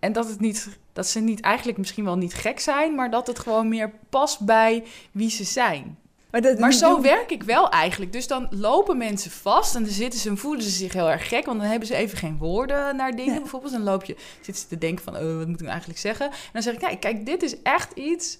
En 0.00 0.12
dat, 0.12 0.28
het 0.28 0.40
niet, 0.40 0.78
dat 0.92 1.06
ze 1.06 1.20
niet 1.20 1.40
eigenlijk 1.40 1.78
misschien 1.78 2.04
wel 2.04 2.16
niet 2.16 2.34
gek 2.34 2.60
zijn, 2.60 2.94
maar 2.94 3.10
dat 3.10 3.26
het 3.26 3.38
gewoon 3.38 3.68
meer 3.68 3.90
past 4.08 4.40
bij 4.40 4.84
wie 5.12 5.30
ze 5.30 5.44
zijn. 5.44 5.98
Maar, 6.32 6.40
dat, 6.40 6.58
Maar 6.58 6.72
zo 6.72 7.00
werk 7.00 7.30
ik 7.30 7.42
wel 7.42 7.70
eigenlijk. 7.70 8.12
Dus 8.12 8.26
dan 8.26 8.46
lopen 8.50 8.96
mensen 8.96 9.30
vast 9.30 9.74
en 9.74 9.82
dan 9.82 9.92
zitten 9.92 10.20
ze 10.20 10.28
en 10.28 10.38
voelen 10.38 10.62
ze 10.62 10.70
zich 10.70 10.92
heel 10.92 11.10
erg 11.10 11.28
gek. 11.28 11.46
Want 11.46 11.60
dan 11.60 11.68
hebben 11.68 11.88
ze 11.88 11.94
even 11.94 12.18
geen 12.18 12.38
woorden 12.38 12.96
naar 12.96 13.16
dingen 13.16 13.34
Ja. 13.34 13.40
bijvoorbeeld. 13.40 13.72
Dan 13.72 13.82
loop 13.82 14.04
je, 14.04 14.16
zitten 14.40 14.62
ze 14.62 14.68
te 14.68 14.78
denken 14.78 15.04
van, 15.04 15.16
oh, 15.16 15.22
wat 15.22 15.46
moet 15.46 15.54
ik 15.54 15.60
nou 15.60 15.70
eigenlijk 15.70 16.00
zeggen? 16.00 16.26
En 16.26 16.50
dan 16.52 16.62
zeg 16.62 16.72
ik, 16.72 16.78
kijk, 16.78 17.00
kijk, 17.00 17.26
dit 17.26 17.42
is 17.42 17.62
echt 17.62 17.92
iets 17.92 18.38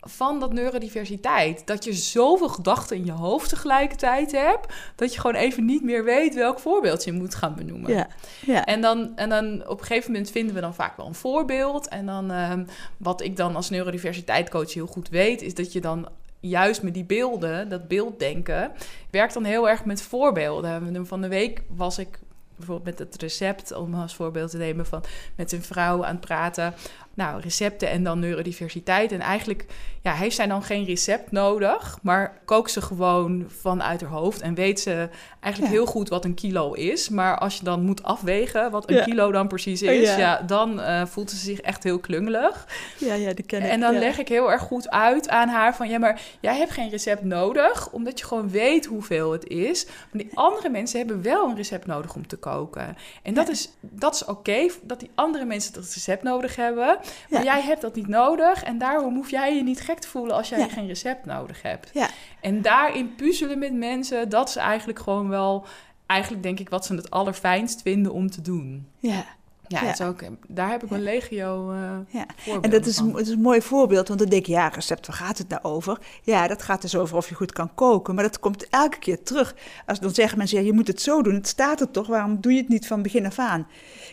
van 0.00 0.40
dat 0.40 0.52
neurodiversiteit. 0.52 1.66
Dat 1.66 1.84
je 1.84 1.92
zoveel 1.92 2.48
gedachten 2.48 2.96
in 2.96 3.04
je 3.04 3.12
hoofd 3.12 3.48
tegelijkertijd 3.48 4.32
hebt, 4.32 4.74
dat 4.96 5.14
je 5.14 5.20
gewoon 5.20 5.36
even 5.36 5.64
niet 5.64 5.82
meer 5.82 6.04
weet 6.04 6.34
welk 6.34 6.58
voorbeeld 6.58 7.04
je 7.04 7.12
moet 7.12 7.34
gaan 7.34 7.54
benoemen. 7.54 7.92
Ja, 7.92 8.08
ja. 8.46 8.64
En, 8.64 8.80
dan, 8.80 9.12
en 9.16 9.28
dan 9.28 9.68
op 9.68 9.80
een 9.80 9.86
gegeven 9.86 10.12
moment 10.12 10.30
vinden 10.30 10.54
we 10.54 10.60
dan 10.60 10.74
vaak 10.74 10.96
wel 10.96 11.06
een 11.06 11.14
voorbeeld. 11.14 11.88
En 11.88 12.06
dan, 12.06 12.30
ehm, 12.30 12.64
wat 12.96 13.22
ik 13.22 13.36
dan 13.36 13.56
als 13.56 13.70
neurodiversiteitscoach 13.70 14.74
heel 14.74 14.86
goed 14.86 15.08
weet, 15.08 15.42
is 15.42 15.54
dat 15.54 15.72
je 15.72 15.80
dan 15.80 16.08
juist 16.48 16.82
met 16.82 16.94
die 16.94 17.04
beelden, 17.04 17.68
dat 17.68 17.88
beelddenken, 17.88 18.72
werkt 19.10 19.34
dan 19.34 19.44
heel 19.44 19.68
erg 19.68 19.84
met 19.84 20.02
voorbeelden. 20.02 21.06
Van 21.06 21.20
de 21.20 21.28
week 21.28 21.62
was 21.68 21.98
ik 21.98 22.18
bijvoorbeeld 22.56 22.98
met 22.98 23.08
het 23.08 23.22
recept, 23.22 23.72
om 23.72 23.94
als 23.94 24.14
voorbeeld 24.14 24.50
te 24.50 24.56
nemen 24.56 24.86
van 24.86 25.04
met 25.34 25.52
een 25.52 25.62
vrouw 25.62 26.04
aan 26.04 26.16
het 26.16 26.26
praten 26.26 26.74
nou, 27.16 27.40
recepten 27.40 27.90
en 27.90 28.04
dan 28.04 28.18
neurodiversiteit. 28.18 29.12
En 29.12 29.20
eigenlijk 29.20 29.66
ja, 30.02 30.12
heeft 30.12 30.36
zij 30.36 30.46
dan 30.46 30.62
geen 30.62 30.84
recept 30.84 31.32
nodig, 31.32 31.98
maar 32.02 32.40
kookt 32.44 32.70
ze 32.70 32.80
gewoon 32.80 33.44
vanuit 33.60 34.00
haar 34.00 34.10
hoofd 34.10 34.40
en 34.40 34.54
weet 34.54 34.80
ze 34.80 35.08
eigenlijk 35.40 35.74
heel 35.74 35.86
goed 35.86 36.08
wat 36.08 36.24
een 36.24 36.34
kilo 36.34 36.72
is. 36.72 37.08
Maar 37.08 37.38
als 37.38 37.56
je 37.56 37.64
dan 37.64 37.82
moet 37.82 38.02
afwegen 38.02 38.70
wat 38.70 38.90
een 38.90 39.04
kilo 39.04 39.32
dan 39.32 39.48
precies 39.48 39.82
oh, 39.82 39.90
is, 39.90 40.16
ja. 40.16 40.42
dan 40.46 40.80
uh, 40.80 41.06
voelt 41.06 41.30
ze 41.30 41.36
zich 41.36 41.60
echt 41.60 41.82
heel 41.82 41.98
klungelig. 41.98 42.66
Ja, 42.98 43.14
ja, 43.14 43.32
die 43.32 43.44
ken 43.44 43.62
ik. 43.62 43.70
En 43.70 43.80
dan 43.80 43.98
leg 43.98 44.18
ik 44.18 44.28
heel 44.28 44.52
erg 44.52 44.62
goed 44.62 44.90
uit 44.90 45.28
aan 45.28 45.48
haar 45.48 45.76
van 45.76 45.88
ja, 45.88 45.98
maar 45.98 46.20
jij 46.40 46.56
hebt 46.56 46.70
geen 46.70 46.90
recept 46.90 47.24
nodig, 47.24 47.92
omdat 47.92 48.18
je 48.18 48.24
gewoon 48.24 48.50
weet 48.50 48.86
hoeveel 48.86 49.32
het 49.32 49.46
is. 49.46 49.86
Maar 49.86 50.22
die 50.22 50.30
andere 50.34 50.68
mensen 50.68 50.98
hebben 50.98 51.22
wel 51.22 51.48
een 51.48 51.56
recept 51.56 51.86
nodig 51.86 52.14
om 52.14 52.26
te 52.26 52.36
koken. 52.36 52.96
En 53.22 53.34
dat 53.34 53.48
is, 53.48 53.70
dat 53.80 54.14
is 54.14 54.24
oké, 54.24 54.68
dat 54.82 55.00
die 55.00 55.10
andere 55.14 55.44
mensen 55.44 55.74
het 55.74 55.94
recept 55.94 56.22
nodig 56.22 56.56
hebben. 56.56 56.98
Maar 57.30 57.44
jij 57.44 57.62
hebt 57.62 57.80
dat 57.80 57.94
niet 57.94 58.08
nodig 58.08 58.62
en 58.62 58.78
daarom 58.78 59.14
hoef 59.14 59.30
jij 59.30 59.56
je 59.56 59.62
niet 59.62 59.80
gek 59.80 59.98
te 59.98 60.08
voelen 60.08 60.36
als 60.36 60.48
jij 60.48 60.68
geen 60.68 60.86
recept 60.86 61.24
nodig 61.24 61.62
hebt. 61.62 61.90
Ja. 61.92 62.08
En 62.40 62.62
daarin 62.62 63.14
puzzelen 63.14 63.58
met 63.58 63.74
mensen, 63.74 64.28
dat 64.28 64.48
is 64.48 64.56
eigenlijk 64.56 64.98
gewoon 64.98 65.28
wel, 65.28 65.66
eigenlijk 66.06 66.42
denk 66.42 66.60
ik 66.60 66.68
wat 66.68 66.86
ze 66.86 66.94
het 66.94 67.10
allerfijnst 67.10 67.82
vinden 67.82 68.12
om 68.12 68.30
te 68.30 68.42
doen. 68.42 68.88
Ja. 68.98 69.24
Ja, 69.68 69.82
ja. 69.82 69.92
Is 69.92 70.00
ook, 70.00 70.22
daar 70.48 70.70
heb 70.70 70.82
ik 70.82 70.90
een 70.90 71.02
legio 71.02 71.72
uh, 71.72 71.98
ja. 72.08 72.26
En 72.60 72.70
dat 72.70 72.86
is, 72.86 72.98
het 72.98 73.16
is 73.16 73.28
een 73.28 73.40
mooi 73.40 73.62
voorbeeld, 73.62 74.08
want 74.08 74.20
dan 74.20 74.28
denk 74.28 74.46
je, 74.46 74.52
ja, 74.52 74.68
recept, 74.68 75.06
waar 75.06 75.16
gaat 75.16 75.38
het 75.38 75.48
nou 75.48 75.62
over? 75.62 75.98
Ja, 76.22 76.48
dat 76.48 76.62
gaat 76.62 76.82
dus 76.82 76.96
over 76.96 77.16
of 77.16 77.28
je 77.28 77.34
goed 77.34 77.52
kan 77.52 77.74
koken, 77.74 78.14
maar 78.14 78.24
dat 78.24 78.40
komt 78.40 78.68
elke 78.68 78.98
keer 78.98 79.22
terug. 79.22 79.54
Als 79.86 80.00
dan 80.00 80.14
zeggen 80.14 80.38
mensen, 80.38 80.58
ja, 80.58 80.64
je 80.64 80.72
moet 80.72 80.86
het 80.86 81.02
zo 81.02 81.22
doen, 81.22 81.34
het 81.34 81.48
staat 81.48 81.80
er 81.80 81.90
toch, 81.90 82.06
waarom 82.06 82.40
doe 82.40 82.52
je 82.52 82.58
het 82.58 82.68
niet 82.68 82.86
van 82.86 83.02
begin 83.02 83.26
af 83.26 83.38
aan? 83.38 83.66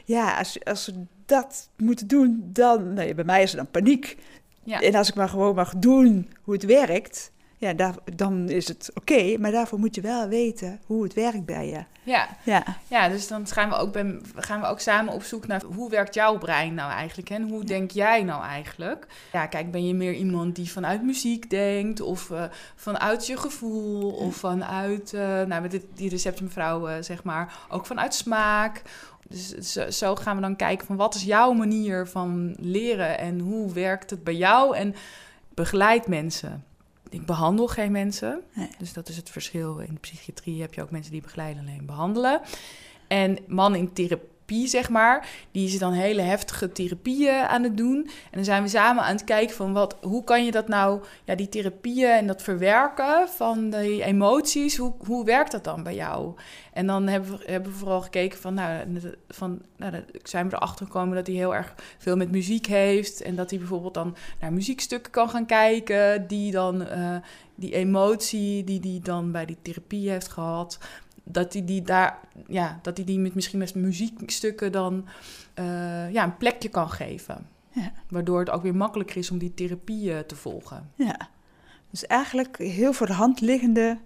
Ja, 0.05 0.38
als, 0.38 0.63
als 0.63 0.83
ze 0.83 1.05
dat 1.33 1.69
moeten 1.77 2.07
doen, 2.07 2.49
dan, 2.53 2.93
nee, 2.93 3.13
bij 3.15 3.23
mij 3.23 3.43
is 3.43 3.51
er 3.51 3.57
dan 3.57 3.71
paniek. 3.71 4.17
Ja. 4.63 4.81
En 4.81 4.95
als 4.95 5.09
ik 5.09 5.15
maar 5.15 5.29
gewoon 5.29 5.55
mag 5.55 5.73
doen 5.75 6.29
hoe 6.41 6.53
het 6.53 6.65
werkt, 6.65 7.31
ja, 7.57 7.73
daar, 7.73 7.95
dan 8.15 8.49
is 8.49 8.67
het 8.67 8.91
oké. 8.93 9.37
maar 9.37 9.51
daarvoor 9.51 9.79
moet 9.79 9.95
je 9.95 10.01
wel 10.01 10.27
weten 10.27 10.79
hoe 10.85 11.03
het 11.03 11.13
werkt 11.13 11.45
bij 11.45 11.67
je. 11.67 11.83
Ja, 12.03 12.27
ja. 12.43 12.63
ja 12.87 13.09
dus 13.09 13.27
dan 13.27 13.47
gaan 13.47 13.69
we, 13.69 13.75
ook 13.75 13.91
bij, 13.91 14.19
gaan 14.35 14.61
we 14.61 14.67
ook 14.67 14.79
samen 14.79 15.13
op 15.13 15.23
zoek 15.23 15.47
naar 15.47 15.63
hoe 15.75 15.89
werkt 15.89 16.13
jouw 16.13 16.37
brein 16.37 16.73
nou 16.73 16.91
eigenlijk 16.91 17.29
en 17.29 17.49
hoe 17.49 17.63
denk 17.63 17.91
jij 17.91 18.23
nou 18.23 18.43
eigenlijk? 18.43 19.07
Ja, 19.31 19.45
kijk, 19.45 19.71
ben 19.71 19.87
je 19.87 19.93
meer 19.93 20.13
iemand 20.13 20.55
die 20.55 20.71
vanuit 20.71 21.03
muziek 21.03 21.49
denkt 21.49 22.01
of 22.01 22.29
uh, 22.29 22.43
vanuit 22.75 23.27
je 23.27 23.37
gevoel 23.37 24.11
of 24.11 24.35
vanuit, 24.35 25.13
uh, 25.13 25.21
nou 25.21 25.61
met 25.61 25.81
die 25.93 26.09
receptmevrouw 26.09 26.89
uh, 26.89 26.95
zeg 26.99 27.23
maar, 27.23 27.53
ook 27.69 27.85
vanuit 27.85 28.13
smaak 28.13 28.81
dus 29.33 29.71
zo 29.99 30.15
gaan 30.15 30.35
we 30.35 30.41
dan 30.41 30.55
kijken 30.55 30.87
van 30.87 30.95
wat 30.95 31.15
is 31.15 31.23
jouw 31.23 31.53
manier 31.53 32.07
van 32.07 32.55
leren 32.59 33.17
en 33.17 33.39
hoe 33.39 33.73
werkt 33.73 34.09
het 34.09 34.23
bij 34.23 34.35
jou 34.35 34.75
en 34.75 34.95
begeleid 35.53 36.07
mensen. 36.07 36.63
Ik 37.09 37.25
behandel 37.25 37.67
geen 37.67 37.91
mensen, 37.91 38.41
dus 38.77 38.93
dat 38.93 39.09
is 39.09 39.17
het 39.17 39.29
verschil. 39.29 39.77
In 39.77 39.93
de 39.93 39.99
psychiatrie 39.99 40.61
heb 40.61 40.73
je 40.73 40.81
ook 40.81 40.91
mensen 40.91 41.11
die 41.11 41.21
begeleiden 41.21 41.63
alleen 41.63 41.85
behandelen. 41.85 42.41
En 43.07 43.37
man 43.47 43.75
in 43.75 43.93
therapie 43.93 44.31
zeg 44.67 44.89
maar. 44.89 45.29
Die 45.51 45.67
is 45.67 45.79
dan 45.79 45.93
hele 45.93 46.22
heftige 46.22 46.72
therapieën 46.72 47.48
aan 47.48 47.63
het 47.63 47.77
doen. 47.77 47.98
En 48.05 48.31
dan 48.31 48.43
zijn 48.43 48.63
we 48.63 48.69
samen 48.69 49.03
aan 49.03 49.15
het 49.15 49.24
kijken 49.24 49.55
van 49.55 49.74
wat, 49.74 49.98
hoe 50.01 50.24
kan 50.24 50.45
je 50.45 50.51
dat 50.51 50.67
nou, 50.67 51.03
ja, 51.24 51.36
die 51.36 51.50
therapieën 51.50 52.10
en 52.10 52.27
dat 52.27 52.41
verwerken 52.41 53.29
van 53.29 53.69
die 53.69 54.03
emoties, 54.03 54.77
hoe, 54.77 54.93
hoe 55.05 55.25
werkt 55.25 55.51
dat 55.51 55.63
dan 55.63 55.83
bij 55.83 55.95
jou? 55.95 56.33
En 56.74 56.88
dan 56.88 57.07
hebben 57.07 57.38
we, 57.38 57.51
hebben 57.51 57.74
vooral 57.74 58.01
gekeken 58.01 58.39
van, 58.39 58.53
nou, 58.53 58.88
van, 59.29 59.62
nou, 59.77 59.93
zijn 60.24 60.50
we 60.50 60.55
erachter 60.55 60.86
gekomen 60.86 61.15
dat 61.15 61.27
hij 61.27 61.36
heel 61.36 61.55
erg 61.55 61.75
veel 61.98 62.15
met 62.15 62.31
muziek 62.31 62.65
heeft. 62.65 63.22
En 63.22 63.36
dat 63.36 63.50
hij 63.50 63.60
bijvoorbeeld 63.60 63.93
dan 63.93 64.15
naar 64.39 64.53
muziekstukken 64.53 65.12
kan 65.12 65.29
gaan 65.29 65.45
kijken, 65.45 66.27
die 66.27 66.51
dan 66.51 66.81
uh, 66.81 67.15
die 67.55 67.74
emotie 67.74 68.63
die 68.63 68.79
hij 68.79 69.00
dan 69.03 69.31
bij 69.31 69.45
die 69.45 69.57
therapie 69.62 70.10
heeft 70.10 70.27
gehad, 70.27 70.77
dat 71.24 71.53
hij 71.53 71.65
die 71.65 71.82
daar, 71.82 72.20
ja, 72.48 72.80
dat 72.82 72.98
hij 72.98 73.06
die 73.06 73.20
met 73.20 73.36
misschien 73.36 73.60
met 73.60 73.75
muziekstukken 73.75 74.72
dan 74.72 75.06
uh, 75.60 76.12
ja, 76.12 76.24
een 76.24 76.38
plekje 76.38 76.70
kan 76.70 76.89
geven. 76.89 77.48
Ja. 77.70 77.92
Waardoor 78.10 78.39
het 78.39 78.50
ook 78.50 78.63
weer 78.63 78.75
makkelijker 78.75 79.18
is 79.18 79.32
om 79.32 79.38
die 79.38 79.53
therapieën 79.53 80.25
te 80.25 80.36
volgen. 80.36 80.92
Ja, 80.96 81.30
dus 81.89 82.06
eigenlijk 82.06 82.58
heel 82.58 82.94
voor 82.94 83.08
de 83.08 83.13
hand 83.13 83.42
liggende 83.42 83.98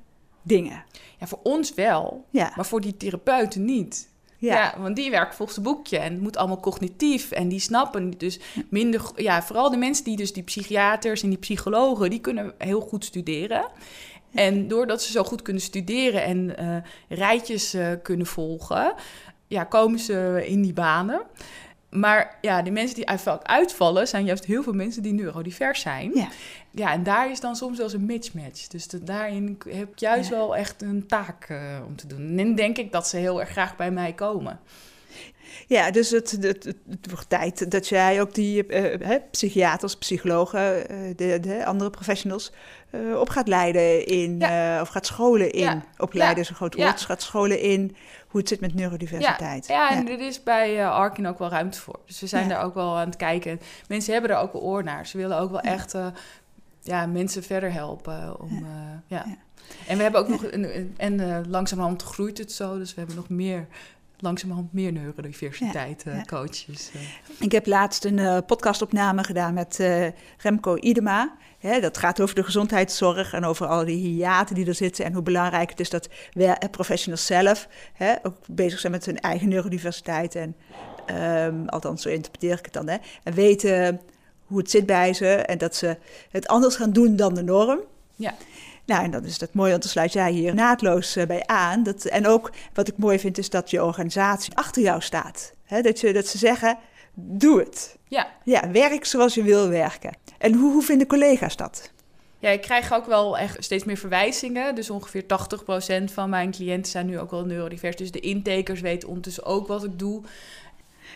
dingen. 0.42 0.84
Ja, 1.20 1.28
voor 1.28 1.40
ons 1.44 1.74
wel, 1.74 2.26
ja. 2.30 2.54
maar 2.56 2.66
voor 2.66 2.82
die 2.82 2.98
therapeuten 2.98 3.66
niet. 3.66 4.10
Ja. 4.38 4.54
ja. 4.56 4.82
want 4.82 4.96
die 4.96 5.12
werken 5.12 5.36
volgens 5.36 5.58
het 5.58 5.66
boekje 5.66 5.98
en 5.98 6.14
het 6.14 6.22
moet 6.22 6.38
allemaal 6.38 6.60
cognitief 6.60 7.32
en 7.32 7.48
die 7.48 7.60
snappen 7.60 8.12
dus 8.18 8.40
minder. 8.70 9.12
Ja, 9.16 9.44
vooral 9.44 9.70
de 9.70 9.78
mensen 9.78 10.04
die 10.04 10.16
dus 10.16 10.34
die 10.34 10.44
psychiaters 10.44 11.24
en 11.24 11.30
die 11.30 11.38
psychologen, 11.38 12.10
die 12.10 12.20
kunnen 12.20 12.54
heel 12.58 12.82
goed 12.82 13.06
studeren. 13.06 13.66
En 14.34 14.68
doordat 14.68 15.02
ze 15.02 15.12
zo 15.12 15.24
goed 15.24 15.42
kunnen 15.42 15.62
studeren 15.62 16.24
en 16.24 16.56
uh, 16.60 16.78
rijtjes 17.18 17.76
uh, 17.76 17.88
kunnen 18.04 18.26
volgen, 18.26 18.94
ja, 19.48 19.64
komen 19.64 20.00
ze 20.00 20.44
in 20.48 20.62
die 20.62 20.74
banen. 20.74 21.22
Maar 21.90 22.38
ja, 22.42 22.62
de 22.62 22.72
mensen 22.72 22.96
die 22.96 23.08
uitvallen, 23.44 24.08
zijn 24.08 24.26
juist 24.26 24.46
heel 24.46 24.64
veel 24.64 24.74
mensen 24.74 25.04
die 25.04 25.14
neurodivers 25.14 25.82
zijn. 25.82 26.12
Ja, 26.14 26.28
ja 26.72 26.92
en 26.92 27.04
daar 27.04 27.32
is 27.32 27.40
dan 27.40 27.56
soms 27.56 27.78
wel 27.78 27.86
eens 27.86 27.96
een 27.96 28.06
mismatch. 28.06 28.68
Dus 28.68 28.88
daarin 28.88 29.58
heb 29.70 29.92
ik 29.92 30.00
juist 30.00 30.30
wel 30.30 30.56
echt 30.56 30.82
een 30.82 31.08
taak 31.08 31.50
uh, 31.50 31.60
om 31.88 31.96
te 31.96 32.08
doen. 32.08 32.38
En 32.38 32.56
denk 32.56 32.78
ik 32.78 32.92
dat 32.92 33.08
ze 33.08 33.18
heel 33.18 33.40
erg 33.40 33.50
graag 33.50 33.76
bij 33.76 33.92
mij 33.92 34.14
komen. 34.14 34.60
Ja, 35.68 35.92
dus 35.92 36.10
het, 36.10 36.32
het, 36.42 36.64
het, 36.64 36.78
wordt 37.10 37.30
tijd 37.30 37.72
dat 37.72 37.88
jij 37.88 38.22
ook 38.22 38.34
die 38.34 38.68
uh, 38.68 39.16
psychiaters, 39.32 39.96
psychologen, 39.96 40.92
uh, 40.92 41.16
de, 41.16 41.40
de, 41.40 41.66
andere 41.66 41.90
professionals 41.90 42.52
uh, 42.92 43.20
op 43.20 43.30
gaat 43.30 43.48
leiden 43.48 44.06
in, 44.06 44.36
of 44.82 44.88
gaat 44.88 45.06
scholen 45.06 45.52
in, 45.52 45.64
ja. 45.64 45.84
opleiden 45.98 46.44
is 46.44 46.50
een 46.50 46.56
groot 46.56 46.76
woord, 46.76 47.02
gaat 47.02 47.22
scholen 47.22 47.62
in 47.62 47.96
hoe 48.28 48.40
het 48.40 48.50
zit 48.50 48.60
met 48.60 48.74
neurodiversiteit. 48.74 49.68
Ja, 49.68 49.92
en 49.92 50.10
er 50.10 50.20
is 50.20 50.44
bij 50.44 50.88
Arkin 50.88 51.28
ook 51.28 51.40
wel 51.40 51.50
ruimte 51.50 51.80
voor. 51.80 52.00
Dus 52.06 52.20
we 52.20 52.28
zijn 52.28 52.50
daar 52.50 52.64
ook 52.64 52.74
wel 52.74 52.98
aan 52.98 53.08
het 53.08 53.16
kijken. 53.16 53.60
Mensen 53.88 54.14
hebben 54.14 54.32
er 54.32 54.38
ook 54.38 54.54
wel 54.54 54.62
oor 54.62 54.84
naar. 54.84 55.08
Ze 55.08 55.18
willen 55.18 55.40
ook 55.40 55.52
wel 55.52 55.62
echt 55.62 55.96
ja, 56.82 57.06
mensen 57.06 57.44
verder 57.44 57.72
helpen. 57.72 58.42
Om, 58.42 58.66
ja. 59.08 59.26
En 59.88 59.98
we 59.98 60.04
hebben 60.04 60.22
ook 60.22 60.28
nog, 60.28 60.44
en, 60.44 60.94
en 60.98 61.46
langzamerhand 61.50 62.04
groeit 62.04 62.38
het 62.38 62.52
zo, 62.52 62.78
dus 62.78 62.94
we 62.94 63.00
hebben 63.00 63.16
nog 63.16 63.30
meer 63.30 63.68
langzamerhand 64.20 64.74
meer 64.74 64.92
neurodiversiteit 64.92 66.04
ja, 66.06 66.22
coaches. 66.22 66.92
Eh. 66.94 67.02
Ik 67.40 67.52
heb 67.52 67.66
laatst 67.66 68.06
een 68.06 68.18
uh, 68.18 68.38
podcastopname 68.46 69.24
gedaan 69.24 69.54
met 69.54 69.80
uh, 69.80 70.08
Remco 70.38 70.76
Idema. 70.76 71.36
Hè, 71.60 71.80
dat 71.80 71.98
gaat 71.98 72.22
over 72.22 72.36
de 72.36 72.44
gezondheidszorg 72.44 73.34
en 73.34 73.46
over 73.46 73.68
al 73.68 73.86
die 73.86 73.98
hiaten 73.98 74.56
die 74.56 74.66
er 74.66 74.76
zitten 74.76 75.06
en 75.06 75.14
hoe 75.14 75.22
belangrijk 75.22 75.70
het 75.70 75.80
is 75.80 75.90
dat 75.90 76.10
we 76.32 76.58
professionals 76.72 77.26
zelf 77.26 77.68
hè, 77.94 78.14
ook 78.24 78.36
bezig 78.48 78.80
zijn 78.80 78.92
met 78.92 79.06
hun 79.06 79.20
eigen 79.20 79.50
neurodiversiteit. 79.50 80.36
En 80.36 80.56
um, 81.46 81.70
althans, 81.70 82.02
zo 82.02 82.10
interpreteer 82.10 82.58
ik 82.58 82.66
het 82.66 82.74
dan. 82.74 82.88
Hè, 82.88 82.98
en 83.24 83.34
weten 83.34 84.02
hoe 84.46 84.58
het 84.58 84.70
zit 84.70 84.86
bij 84.86 85.14
ze 85.14 85.28
en 85.28 85.58
dat 85.58 85.76
ze 85.76 85.98
het 86.32 86.48
anders 86.48 86.76
gaan 86.76 86.92
doen 86.92 87.16
dan 87.16 87.34
de 87.34 87.44
norm. 87.44 87.80
Ja. 88.16 88.34
Nou, 88.88 89.04
en 89.04 89.12
dan 89.12 89.26
is 89.26 89.38
dat 89.38 89.54
mooi, 89.54 89.70
want 89.70 89.82
dan 89.82 89.92
sluit 89.92 90.14
jij 90.14 90.32
hier 90.32 90.54
naadloos 90.54 91.16
eh, 91.16 91.26
bij 91.26 91.46
aan. 91.46 91.84
Dat, 91.84 92.06
en 92.06 92.28
ook 92.28 92.52
wat 92.74 92.88
ik 92.88 92.98
mooi 92.98 93.20
vind, 93.20 93.38
is 93.38 93.50
dat 93.50 93.70
je 93.70 93.84
organisatie 93.84 94.56
achter 94.56 94.82
jou 94.82 95.02
staat. 95.02 95.54
dat, 95.82 96.00
je, 96.00 96.14
dat 96.14 96.28
ze 96.28 96.38
zeggen, 96.38 96.78
doe 97.14 97.60
het. 97.60 97.98
Ja. 98.08 98.28
Ja, 98.44 98.72
werk 98.72 99.06
zoals 99.06 99.34
je 99.34 99.44
wil 99.44 99.70
werken. 99.70 100.18
En 100.38 100.54
hoe, 100.54 100.72
hoe 100.72 100.84
vinden 100.84 101.08
collega's 101.08 101.56
dat? 101.56 101.92
Ja, 102.40 102.50
ik 102.50 102.62
krijg 102.62 102.94
ook 102.94 103.06
wel 103.06 103.38
echt 103.38 103.64
steeds 103.64 103.84
meer 103.84 103.98
verwijzingen. 103.98 104.76
Dus 104.76 104.90
ongeveer 104.90 105.24
80% 105.24 106.04
van 106.14 106.30
mijn 106.30 106.52
cliënten 106.52 106.92
zijn 106.92 107.06
nu 107.06 107.20
ook 107.20 107.32
wel 107.32 107.46
neurodivers. 107.46 107.96
Dus 107.96 108.12
de 108.12 108.20
intakers 108.20 108.82
weten 108.82 109.08
ondertussen 109.08 109.46
ook 109.46 109.68
wat 109.68 109.84
ik 109.84 110.00
doe. 110.00 110.22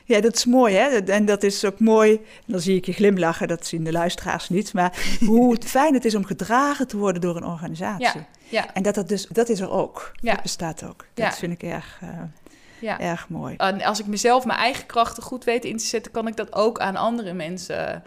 Ja, 0.05 0.21
dat 0.21 0.35
is 0.35 0.45
mooi, 0.45 0.75
hè? 0.75 0.87
En 0.87 1.25
dat 1.25 1.43
is 1.43 1.65
ook 1.65 1.79
mooi. 1.79 2.11
En 2.15 2.51
dan 2.51 2.59
zie 2.59 2.75
ik 2.75 2.85
je 2.85 2.93
glimlachen, 2.93 3.47
dat 3.47 3.65
zien 3.65 3.83
de 3.83 3.91
luisteraars 3.91 4.49
niet. 4.49 4.73
Maar 4.73 4.97
hoe 5.25 5.57
fijn 5.65 5.93
het 5.93 6.05
is 6.05 6.15
om 6.15 6.25
gedragen 6.25 6.87
te 6.87 6.97
worden 6.97 7.21
door 7.21 7.35
een 7.35 7.45
organisatie. 7.45 8.05
Ja, 8.05 8.27
ja. 8.49 8.73
En 8.73 8.83
dat, 8.83 8.95
dat, 8.95 9.07
dus, 9.07 9.27
dat 9.27 9.49
is 9.49 9.59
er 9.59 9.71
ook. 9.71 10.11
Ja. 10.21 10.33
Dat 10.33 10.41
bestaat 10.41 10.83
ook. 10.83 11.05
Dat 11.13 11.25
ja. 11.25 11.31
vind 11.33 11.51
ik 11.51 11.63
erg, 11.63 11.99
uh, 12.03 12.09
ja. 12.79 12.99
erg 12.99 13.29
mooi. 13.29 13.55
En 13.57 13.81
als 13.81 13.99
ik 13.99 14.05
mezelf 14.05 14.45
mijn 14.45 14.59
eigen 14.59 14.85
krachten 14.85 15.23
goed 15.23 15.43
weet 15.43 15.65
in 15.65 15.77
te 15.77 15.85
zetten, 15.85 16.11
kan 16.11 16.27
ik 16.27 16.35
dat 16.35 16.53
ook 16.53 16.79
aan 16.79 16.95
andere 16.95 17.33
mensen 17.33 18.03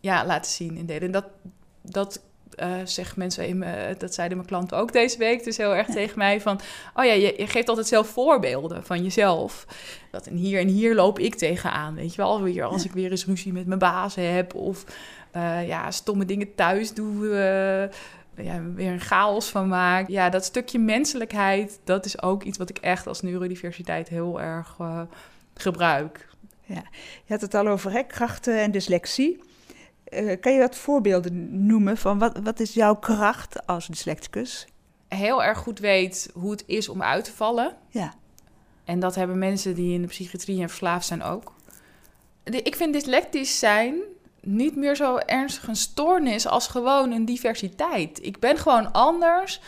ja, 0.00 0.26
laten 0.26 0.50
zien 0.50 0.76
in 0.76 0.86
delen. 0.86 1.02
En 1.02 1.10
dat, 1.10 1.26
dat 1.82 2.20
uh, 2.60 2.74
zeggen 2.84 3.18
mensen, 3.18 3.48
in 3.48 3.58
me, 3.58 3.94
dat 3.98 4.14
zeiden 4.14 4.36
mijn 4.36 4.48
klanten 4.48 4.76
ook 4.76 4.92
deze 4.92 5.18
week, 5.18 5.44
dus 5.44 5.56
heel 5.56 5.74
erg 5.74 5.86
tegen 5.86 6.18
mij 6.18 6.40
van, 6.40 6.60
oh 6.94 7.04
ja, 7.04 7.12
je, 7.12 7.34
je, 7.36 7.46
geeft 7.46 7.68
altijd 7.68 7.86
zelf 7.86 8.08
voorbeelden 8.08 8.84
van 8.84 9.02
jezelf. 9.02 9.66
Dat 10.10 10.26
en 10.26 10.36
hier 10.36 10.60
en 10.60 10.68
hier 10.68 10.94
loop 10.94 11.18
ik 11.18 11.34
tegenaan, 11.34 11.94
weet 11.94 12.14
je 12.14 12.22
wel, 12.22 12.42
weer 12.42 12.64
als 12.64 12.84
ik 12.84 12.92
weer 12.92 13.10
eens 13.10 13.26
ruzie 13.26 13.52
met 13.52 13.66
mijn 13.66 13.78
baas 13.78 14.14
heb 14.14 14.54
of 14.54 14.84
uh, 15.36 15.68
ja, 15.68 15.90
stomme 15.90 16.24
dingen 16.24 16.54
thuis 16.54 16.94
doe. 16.94 17.24
Uh, 17.24 18.44
ja, 18.44 18.62
weer 18.74 18.92
een 18.92 19.00
chaos 19.00 19.48
van 19.48 19.68
maak. 19.68 20.08
Ja, 20.08 20.28
dat 20.28 20.44
stukje 20.44 20.78
menselijkheid, 20.78 21.80
dat 21.84 22.04
is 22.04 22.22
ook 22.22 22.42
iets 22.42 22.58
wat 22.58 22.70
ik 22.70 22.78
echt 22.78 23.06
als 23.06 23.22
neurodiversiteit 23.22 24.08
heel 24.08 24.40
erg 24.40 24.76
gebruik. 25.54 26.28
Ja, 26.64 26.82
je 27.24 27.32
had 27.32 27.40
het 27.40 27.54
al 27.54 27.68
over 27.68 27.92
hè, 27.92 28.02
krachten 28.02 28.60
en 28.60 28.70
dyslexie. 28.70 29.51
Uh, 30.14 30.40
kan 30.40 30.52
je 30.52 30.58
wat 30.58 30.76
voorbeelden 30.76 31.66
noemen 31.66 31.96
van 31.96 32.18
wat, 32.18 32.38
wat 32.42 32.60
is 32.60 32.74
jouw 32.74 32.94
kracht 32.94 33.66
als 33.66 33.86
dyslecticus? 33.86 34.66
Heel 35.08 35.44
erg 35.44 35.58
goed 35.58 35.78
weet 35.78 36.30
hoe 36.34 36.50
het 36.50 36.64
is 36.66 36.88
om 36.88 37.02
uit 37.02 37.24
te 37.24 37.32
vallen. 37.32 37.76
Ja. 37.88 38.14
En 38.84 39.00
dat 39.00 39.14
hebben 39.14 39.38
mensen 39.38 39.74
die 39.74 39.94
in 39.94 40.02
de 40.02 40.08
psychiatrie 40.08 40.60
en 40.60 40.68
verslaafd 40.68 41.06
zijn 41.06 41.22
ook. 41.22 41.54
ik 42.44 42.76
vind 42.76 42.92
dyslectisch 42.92 43.58
zijn 43.58 43.94
niet 44.40 44.76
meer 44.76 44.96
zo 44.96 45.16
ernstig 45.16 45.68
een 45.68 45.76
stoornis 45.76 46.46
als 46.46 46.66
gewoon 46.66 47.12
een 47.12 47.24
diversiteit. 47.24 48.24
Ik 48.24 48.38
ben 48.38 48.56
gewoon 48.56 48.92
anders 48.92 49.60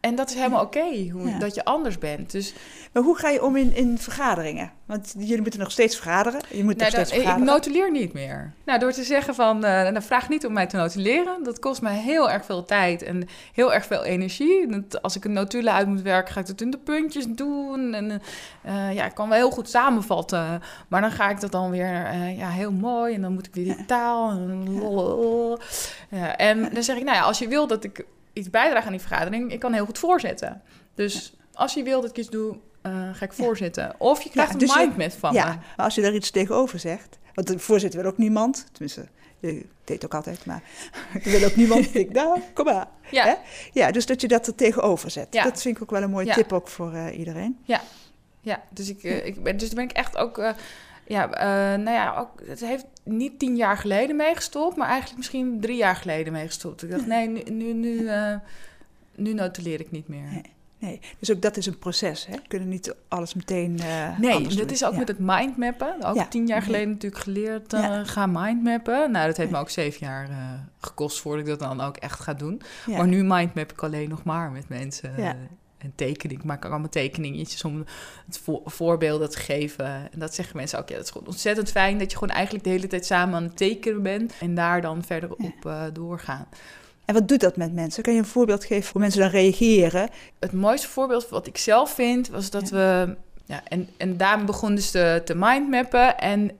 en 0.00 0.14
dat 0.14 0.28
is 0.28 0.34
helemaal 0.34 0.62
oké, 0.62 0.78
okay, 0.78 1.38
dat 1.38 1.54
je 1.54 1.64
anders 1.64 1.98
bent. 1.98 2.32
Dus... 2.32 2.54
Maar 2.92 3.02
hoe 3.02 3.18
ga 3.18 3.28
je 3.28 3.42
om 3.42 3.56
in, 3.56 3.74
in 3.74 3.98
vergaderingen? 3.98 4.72
Want 4.86 5.14
jullie 5.18 5.40
moeten 5.40 5.60
nog 5.60 5.70
steeds 5.70 5.96
vergaderen. 5.96 6.40
Je 6.50 6.64
moet 6.64 6.76
nog 6.76 6.88
steeds 6.88 7.12
vergaderen. 7.12 7.46
Ik 7.46 7.52
notuleer 7.52 7.90
niet 7.90 8.12
meer. 8.12 8.52
Nou, 8.64 8.78
door 8.78 8.92
te 8.92 9.02
zeggen 9.02 9.34
van, 9.34 9.56
uh, 9.56 9.62
nou, 9.62 10.02
vraag 10.02 10.28
niet 10.28 10.46
om 10.46 10.52
mij 10.52 10.66
te 10.66 10.76
notuleren. 10.76 11.42
Dat 11.42 11.58
kost 11.58 11.82
mij 11.82 11.96
heel 11.96 12.30
erg 12.30 12.44
veel 12.44 12.64
tijd 12.64 13.02
en 13.02 13.28
heel 13.52 13.74
erg 13.74 13.86
veel 13.86 14.04
energie. 14.04 14.84
Als 15.02 15.16
ik 15.16 15.24
een 15.24 15.32
notulen 15.32 15.72
uit 15.72 15.86
moet 15.86 16.02
werken, 16.02 16.32
ga 16.32 16.40
ik 16.40 16.46
dat 16.46 16.60
in 16.60 16.70
de 16.70 16.78
puntjes 16.78 17.26
doen. 17.28 17.94
En 17.94 18.22
uh, 18.66 18.94
ja, 18.94 19.04
ik 19.04 19.14
kan 19.14 19.28
wel 19.28 19.38
heel 19.38 19.50
goed 19.50 19.68
samenvatten. 19.68 20.62
Maar 20.88 21.00
dan 21.00 21.10
ga 21.10 21.30
ik 21.30 21.40
dat 21.40 21.52
dan 21.52 21.70
weer 21.70 22.12
uh, 22.12 22.38
ja, 22.38 22.48
heel 22.48 22.72
mooi. 22.72 23.14
En 23.14 23.22
dan 23.22 23.32
moet 23.32 23.46
ik 23.46 23.54
weer 23.54 23.76
die 23.76 23.84
taal. 23.84 24.30
En, 24.30 24.64
ja. 26.10 26.36
en 26.36 26.68
dan 26.72 26.82
zeg 26.82 26.96
ik, 26.96 27.04
nou 27.04 27.16
ja, 27.16 27.22
als 27.22 27.38
je 27.38 27.48
wil 27.48 27.66
dat 27.66 27.84
ik 27.84 28.04
iets 28.36 28.50
bijdragen 28.50 28.86
aan 28.86 28.92
die 28.92 29.06
vergadering, 29.06 29.52
ik 29.52 29.60
kan 29.60 29.72
heel 29.72 29.84
goed 29.84 29.98
voorzitten. 29.98 30.62
Dus 30.94 31.36
als 31.52 31.74
je 31.74 31.82
wil 31.82 32.00
dat 32.00 32.10
ik 32.10 32.16
iets 32.16 32.30
doe, 32.30 32.56
uh, 32.82 33.14
ga 33.14 33.24
ik 33.24 33.32
voorzitten. 33.32 33.94
Of 33.98 34.22
je 34.22 34.30
krijgt 34.30 34.52
een 34.52 34.58
dus 34.58 34.76
mindmap 34.76 35.12
van 35.12 35.32
ja, 35.32 35.48
me. 35.48 35.54
maar 35.76 35.86
als 35.86 35.94
je 35.94 36.02
daar 36.02 36.14
iets 36.14 36.30
tegenover 36.30 36.78
zegt... 36.78 37.18
Want 37.34 37.48
de 37.48 37.58
voorzitter 37.58 38.00
wil 38.00 38.10
ook 38.10 38.18
niemand, 38.18 38.66
tenminste, 38.72 39.08
ik 39.40 39.66
deed 39.84 40.04
ook 40.04 40.14
altijd, 40.14 40.44
maar 40.44 40.62
ik 41.14 41.24
wil 41.24 41.44
ook 41.44 41.56
niemand. 41.56 41.94
ik, 41.94 42.12
nou, 42.12 42.40
kom 42.54 42.64
maar. 42.64 42.86
Ja. 43.10 43.24
Hè? 43.24 43.34
ja, 43.72 43.90
dus 43.90 44.06
dat 44.06 44.20
je 44.20 44.28
dat 44.28 44.46
er 44.46 44.54
tegenover 44.54 45.10
zet. 45.10 45.26
Ja. 45.30 45.42
Dat 45.42 45.62
vind 45.62 45.76
ik 45.76 45.82
ook 45.82 45.90
wel 45.90 46.02
een 46.02 46.10
mooie 46.10 46.32
tip 46.32 46.52
ook 46.52 46.68
voor 46.68 46.92
uh, 46.92 47.18
iedereen. 47.18 47.58
Ja, 47.64 47.80
ja 48.40 48.62
dus, 48.70 48.88
ik, 48.88 49.02
uh, 49.02 49.26
ik 49.26 49.42
ben, 49.42 49.56
dus 49.56 49.68
ben 49.68 49.84
ik 49.84 49.92
echt 49.92 50.16
ook... 50.16 50.38
Uh, 50.38 50.50
ja, 51.06 51.26
nou 51.76 51.90
ja, 51.90 52.18
ook, 52.18 52.48
het 52.48 52.60
heeft 52.60 52.86
niet 53.02 53.38
tien 53.38 53.56
jaar 53.56 53.78
geleden 53.78 54.16
meegestopt, 54.16 54.76
maar 54.76 54.88
eigenlijk 54.88 55.16
misschien 55.16 55.60
drie 55.60 55.76
jaar 55.76 55.96
geleden 55.96 56.32
meegestopt. 56.32 56.82
Ik 56.82 56.90
dacht, 56.90 57.06
nee, 57.16 57.28
nu, 57.28 57.42
nu, 57.50 57.72
nu, 57.72 57.98
uh, 57.98 58.34
nu 59.14 59.34
notuleer 59.34 59.80
ik 59.80 59.90
niet 59.90 60.08
meer. 60.08 60.30
Nee, 60.32 60.52
nee, 60.78 61.00
dus 61.18 61.32
ook 61.32 61.42
dat 61.42 61.56
is 61.56 61.66
een 61.66 61.78
proces. 61.78 62.26
Hè? 62.26 62.32
We 62.32 62.48
kunnen 62.48 62.68
niet 62.68 62.94
alles 63.08 63.34
meteen. 63.34 63.78
Uh, 63.80 64.18
nee, 64.18 64.46
dat 64.56 64.70
is 64.70 64.84
ook 64.84 64.96
met 64.96 65.08
het 65.08 65.18
mindmappen. 65.18 66.04
Ook 66.04 66.30
tien 66.30 66.46
jaar 66.46 66.62
geleden 66.62 66.88
natuurlijk 66.88 67.22
geleerd 67.22 67.72
uh, 67.72 67.80
ja. 67.80 68.04
ga 68.04 68.26
mindmappen. 68.26 69.10
Nou, 69.10 69.26
dat 69.26 69.36
heeft 69.36 69.50
me 69.50 69.58
ook 69.58 69.70
zeven 69.70 70.06
jaar 70.06 70.28
gekost 70.80 71.20
voordat 71.20 71.40
ik 71.40 71.46
dat 71.46 71.58
dan 71.58 71.80
ook 71.80 71.96
echt 71.96 72.20
ga 72.20 72.34
doen. 72.34 72.62
Maar 72.86 73.06
nu 73.06 73.24
mindmap 73.24 73.72
ik 73.72 73.82
alleen 73.82 74.08
nog 74.08 74.24
maar 74.24 74.50
met 74.50 74.68
mensen 74.68 75.14
en 75.86 75.92
tekening. 75.94 76.38
Ik 76.38 76.44
maak 76.46 76.64
allemaal 76.64 76.88
tekeningetjes 76.88 77.64
om 77.64 77.84
het 78.26 78.40
voorbeelden 78.64 79.30
te 79.30 79.38
geven. 79.38 79.86
En 79.86 80.18
dat 80.18 80.34
zeggen 80.34 80.56
mensen 80.56 80.78
ook. 80.78 80.88
Ja, 80.88 80.96
dat 80.96 81.04
is 81.04 81.10
gewoon 81.10 81.26
ontzettend 81.26 81.70
fijn 81.70 81.98
dat 81.98 82.10
je 82.10 82.18
gewoon 82.18 82.34
eigenlijk 82.34 82.64
de 82.64 82.70
hele 82.70 82.86
tijd 82.86 83.06
samen 83.06 83.34
aan 83.34 83.42
het 83.42 83.56
tekenen 83.56 84.02
bent. 84.02 84.32
En 84.40 84.54
daar 84.54 84.80
dan 84.80 85.04
verder 85.04 85.32
op 85.32 85.64
uh, 85.66 85.82
doorgaan. 85.92 86.46
En 87.04 87.14
wat 87.14 87.28
doet 87.28 87.40
dat 87.40 87.56
met 87.56 87.72
mensen? 87.72 88.02
Kan 88.02 88.12
je 88.12 88.18
een 88.18 88.24
voorbeeld 88.26 88.64
geven 88.64 88.92
hoe 88.92 89.00
mensen 89.00 89.20
dan 89.20 89.30
reageren? 89.30 90.08
Het 90.38 90.52
mooiste 90.52 90.88
voorbeeld 90.88 91.28
wat 91.28 91.46
ik 91.46 91.58
zelf 91.58 91.90
vind, 91.90 92.28
was 92.28 92.50
dat 92.50 92.68
we... 92.68 93.16
Ja, 93.44 93.62
en, 93.68 93.88
en 93.96 94.16
daarmee 94.16 94.46
begon 94.46 94.74
dus 94.74 94.90
te, 94.90 95.22
te 95.24 95.34
mindmappen. 95.34 96.18
En, 96.18 96.50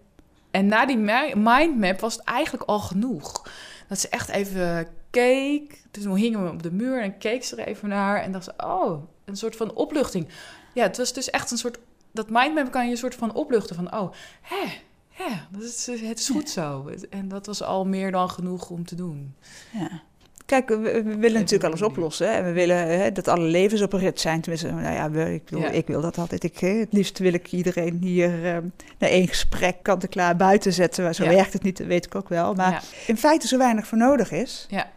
en 0.50 0.66
na 0.66 0.86
die 0.86 0.98
mindmap 1.36 2.00
was 2.00 2.14
het 2.14 2.24
eigenlijk 2.24 2.68
al 2.68 2.78
genoeg. 2.78 3.50
Dat 3.88 3.98
ze 3.98 4.08
echt 4.08 4.28
even 4.28 4.88
keek. 5.10 5.82
Dus 5.90 6.02
toen 6.02 6.16
hingen 6.16 6.44
we 6.44 6.50
op 6.50 6.62
de 6.62 6.72
muur 6.72 7.02
en 7.02 7.18
keek 7.18 7.44
ze 7.44 7.56
er 7.56 7.66
even 7.66 7.88
naar. 7.88 8.22
En 8.22 8.32
dacht 8.32 8.44
ze, 8.44 8.52
oh, 8.56 9.02
een 9.26 9.36
soort 9.36 9.56
van 9.56 9.74
opluchting. 9.74 10.28
Ja, 10.74 10.82
het 10.82 10.96
was 10.96 11.12
dus 11.12 11.30
echt 11.30 11.50
een 11.50 11.58
soort... 11.58 11.78
Dat 12.12 12.30
mindmap 12.30 12.70
kan 12.70 12.84
je 12.84 12.90
een 12.90 12.96
soort 12.96 13.14
van 13.14 13.34
opluchten 13.34 13.76
van... 13.76 13.94
Oh, 13.94 14.12
hè, 14.40 14.66
hè, 15.10 15.34
dat 15.50 15.62
is, 15.62 15.86
het 15.86 16.18
is 16.18 16.28
goed 16.28 16.50
zo. 16.50 16.90
En 17.10 17.28
dat 17.28 17.46
was 17.46 17.62
al 17.62 17.84
meer 17.84 18.10
dan 18.10 18.30
genoeg 18.30 18.70
om 18.70 18.84
te 18.84 18.94
doen. 18.94 19.34
Ja. 19.72 20.02
Kijk, 20.46 20.68
we, 20.68 21.02
willen 21.02 21.32
natuurlijk 21.32 21.64
alles 21.64 21.82
oplossen. 21.82 22.30
En 22.30 22.44
we 22.44 22.52
willen 22.52 22.76
hè, 22.76 23.12
dat 23.12 23.28
alle 23.28 23.44
levens 23.44 23.82
op 23.82 23.92
een 23.92 23.98
rit 23.98 24.20
zijn. 24.20 24.40
Tenminste, 24.40 24.70
nou 24.70 24.94
ja, 24.94 25.26
ik, 25.26 25.48
wil, 25.48 25.62
ik 25.62 25.86
wil 25.86 26.00
dat 26.00 26.18
altijd. 26.18 26.44
Ik, 26.44 26.58
het 26.58 26.92
liefst 26.92 27.18
wil 27.18 27.32
ik 27.32 27.52
iedereen 27.52 27.98
hier 28.02 28.44
uh, 28.44 28.56
naar 28.98 29.10
één 29.10 29.28
gesprek 29.28 29.76
kant-en-klaar 29.82 30.36
buiten 30.36 30.72
zetten. 30.72 31.04
Maar 31.04 31.14
zo 31.14 31.26
werkt 31.28 31.52
het 31.52 31.62
niet, 31.62 31.78
dat 31.78 31.86
weet 31.86 32.04
ik 32.04 32.14
ook 32.14 32.28
wel. 32.28 32.54
Maar 32.54 32.84
in 33.06 33.16
feite 33.16 33.46
zo 33.46 33.58
weinig 33.58 33.86
voor 33.86 33.98
nodig 33.98 34.30
is. 34.30 34.66
Ja. 34.70 34.90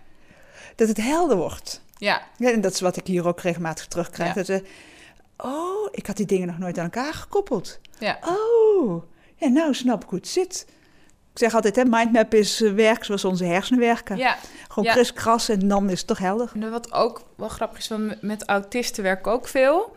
Dat 0.76 0.88
het 0.88 0.98
helder 0.98 1.38
wordt. 1.38 1.82
Ja. 2.00 2.22
ja. 2.38 2.52
En 2.52 2.62
dat 2.62 2.74
is 2.74 2.82
wat 2.82 2.98
ik 2.98 3.08
hier 3.08 3.28
ook 3.28 3.42
regelmatig 3.42 3.88
terugkrijg. 3.88 4.34
Dat 4.34 4.46
ze, 4.46 4.64
oh, 5.38 5.88
ik 5.92 6.06
had 6.06 6.18
die 6.18 6.26
dingen 6.26 6.48
nog 6.48 6.58
nooit 6.58 6.78
aan 6.78 6.84
elkaar 6.84 7.14
gekoppeld. 7.14 7.80
Ja. 7.98 8.20
Oh, 8.26 9.04
ja, 9.36 9.48
nou 9.48 9.74
snap 9.74 10.04
ik 10.04 10.10
hoe 10.10 10.20
het 10.20 10.28
zit. 10.28 10.66
Ik 11.32 11.40
zeg 11.40 11.54
altijd, 11.54 11.76
hè, 11.76 11.84
mindmap 11.86 12.34
is 12.34 12.62
uh, 12.62 12.74
werk 12.74 13.04
zoals 13.04 13.26
onze 13.26 13.46
hersenen 13.46 13.80
werken. 13.80 14.18
Ja. 14.18 14.38
Gewoon 14.68 14.86
ja. 14.86 14.94
kriskras 14.94 15.50
en 15.50 15.68
dan 15.68 15.90
is 15.90 15.98
het 15.98 16.08
toch 16.08 16.18
helder. 16.18 16.52
En 16.54 16.72
wat 16.72 16.94
ook 16.94 17.22
wel 17.36 17.50
grappig 17.50 17.78
is, 17.78 17.92
met 18.22 18.46
autisten 18.46 19.04
werk 19.04 19.20
ik 19.20 19.28
ook 19.28 19.48
veel. 19.48 19.96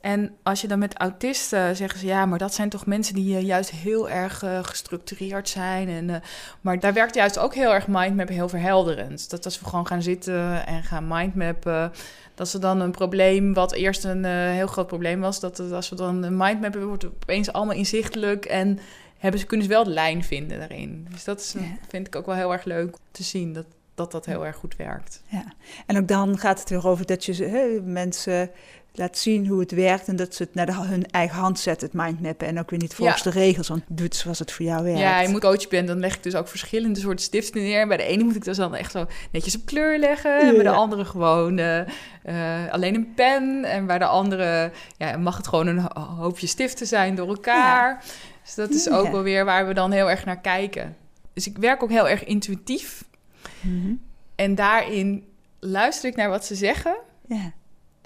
En 0.00 0.36
als 0.42 0.60
je 0.60 0.68
dan 0.68 0.78
met 0.78 0.98
autisten 0.98 1.76
zeggen 1.76 1.98
ze 1.98 2.06
ja, 2.06 2.26
maar 2.26 2.38
dat 2.38 2.54
zijn 2.54 2.68
toch 2.68 2.86
mensen 2.86 3.14
die 3.14 3.34
uh, 3.34 3.42
juist 3.42 3.70
heel 3.70 4.10
erg 4.10 4.42
uh, 4.42 4.58
gestructureerd 4.62 5.48
zijn. 5.48 5.88
En, 5.88 6.08
uh, 6.08 6.16
maar 6.60 6.80
daar 6.80 6.92
werkt 6.92 7.14
juist 7.14 7.38
ook 7.38 7.54
heel 7.54 7.74
erg 7.74 7.86
mindmap 7.88 8.28
heel 8.28 8.48
verhelderend. 8.48 9.30
Dat 9.30 9.44
als 9.44 9.60
we 9.60 9.64
gewoon 9.64 9.86
gaan 9.86 10.02
zitten 10.02 10.66
en 10.66 10.82
gaan 10.82 11.06
mindmappen, 11.08 11.92
dat 12.34 12.48
ze 12.48 12.58
dan 12.58 12.80
een 12.80 12.90
probleem, 12.90 13.54
wat 13.54 13.72
eerst 13.72 14.04
een 14.04 14.24
heel 14.24 14.66
groot 14.66 14.86
probleem 14.86 15.20
was, 15.20 15.40
dat 15.40 15.72
als 15.72 15.88
we 15.88 15.96
dan 15.96 16.22
een 16.22 16.36
mindmappen, 16.36 16.86
wordt 16.86 17.02
het 17.02 17.12
opeens 17.12 17.52
allemaal 17.52 17.76
inzichtelijk 17.76 18.44
en 18.44 18.78
hebben 19.18 19.40
ze, 19.40 19.46
kunnen 19.46 19.66
ze 19.66 19.72
wel 19.72 19.84
de 19.84 19.90
lijn 19.90 20.24
vinden 20.24 20.58
daarin. 20.58 21.06
Dus 21.10 21.24
dat 21.24 21.40
is, 21.40 21.54
vind 21.88 22.06
ik 22.06 22.16
ook 22.16 22.26
wel 22.26 22.34
heel 22.34 22.52
erg 22.52 22.64
leuk 22.64 22.96
te 23.10 23.22
zien, 23.22 23.52
dat 23.52 23.66
dat, 23.94 24.12
dat 24.12 24.26
heel 24.26 24.46
erg 24.46 24.56
goed 24.56 24.76
werkt. 24.76 25.22
Ja, 25.26 25.44
en 25.86 25.98
ook 25.98 26.08
dan 26.08 26.38
gaat 26.38 26.60
het 26.60 26.68
weer 26.68 26.86
over 26.86 27.06
dat 27.06 27.24
je 27.24 27.44
hè, 27.44 27.80
mensen 27.84 28.50
laat 28.92 29.18
zien 29.18 29.46
hoe 29.46 29.60
het 29.60 29.70
werkt 29.70 30.08
en 30.08 30.16
dat 30.16 30.34
ze 30.34 30.42
het 30.42 30.54
naar 30.54 30.66
de, 30.66 30.72
hun 30.74 31.10
eigen 31.10 31.38
hand 31.38 31.58
zetten, 31.58 31.88
het 31.88 31.96
mindmappen. 31.96 32.46
En 32.46 32.58
ook 32.58 32.70
weer 32.70 32.78
niet 32.78 32.94
volgens 32.94 33.22
de 33.22 33.30
regels, 33.30 33.68
want 33.68 33.82
doet 33.88 34.16
zoals 34.16 34.38
het 34.38 34.52
voor 34.52 34.64
jou 34.64 34.84
werkt. 34.84 34.98
Ja, 34.98 35.20
je 35.20 35.28
moet 35.28 35.40
coach 35.40 35.68
bent, 35.68 35.88
dan 35.88 35.98
leg 35.98 36.14
ik 36.14 36.22
dus 36.22 36.34
ook 36.34 36.48
verschillende 36.48 37.00
soorten 37.00 37.24
stiften 37.24 37.62
neer. 37.62 37.86
Bij 37.86 37.96
de 37.96 38.02
ene 38.02 38.24
moet 38.24 38.36
ik 38.36 38.44
dus 38.44 38.56
dan 38.56 38.74
echt 38.74 38.90
zo 38.90 39.06
netjes 39.32 39.56
op 39.56 39.66
kleur 39.66 39.98
leggen. 39.98 40.40
En 40.40 40.54
bij 40.54 40.62
de 40.62 40.70
andere 40.70 41.04
gewoon 41.04 41.58
uh, 41.58 41.82
alleen 42.70 42.94
een 42.94 43.14
pen. 43.14 43.64
En 43.64 43.86
bij 43.86 43.98
de 43.98 44.06
andere 44.06 44.70
ja, 44.96 45.16
mag 45.16 45.36
het 45.36 45.48
gewoon 45.48 45.66
een 45.66 45.90
hoopje 45.96 46.46
stiften 46.46 46.86
zijn 46.86 47.14
door 47.14 47.28
elkaar. 47.28 48.04
Dus 48.44 48.54
dat 48.54 48.70
is 48.70 48.90
ook 48.90 49.10
wel 49.10 49.22
weer 49.22 49.44
waar 49.44 49.66
we 49.66 49.74
dan 49.74 49.90
heel 49.92 50.10
erg 50.10 50.24
naar 50.24 50.40
kijken. 50.40 50.96
Dus 51.32 51.46
ik 51.46 51.58
werk 51.58 51.82
ook 51.82 51.90
heel 51.90 52.08
erg 52.08 52.24
intuïtief. 52.24 53.04
Mhm. 53.60 53.94
En 54.34 54.54
daarin 54.54 55.24
luister 55.60 56.10
ik 56.10 56.16
naar 56.16 56.28
wat 56.28 56.44
ze 56.44 56.54
zeggen. 56.54 56.96
Ja. 57.26 57.52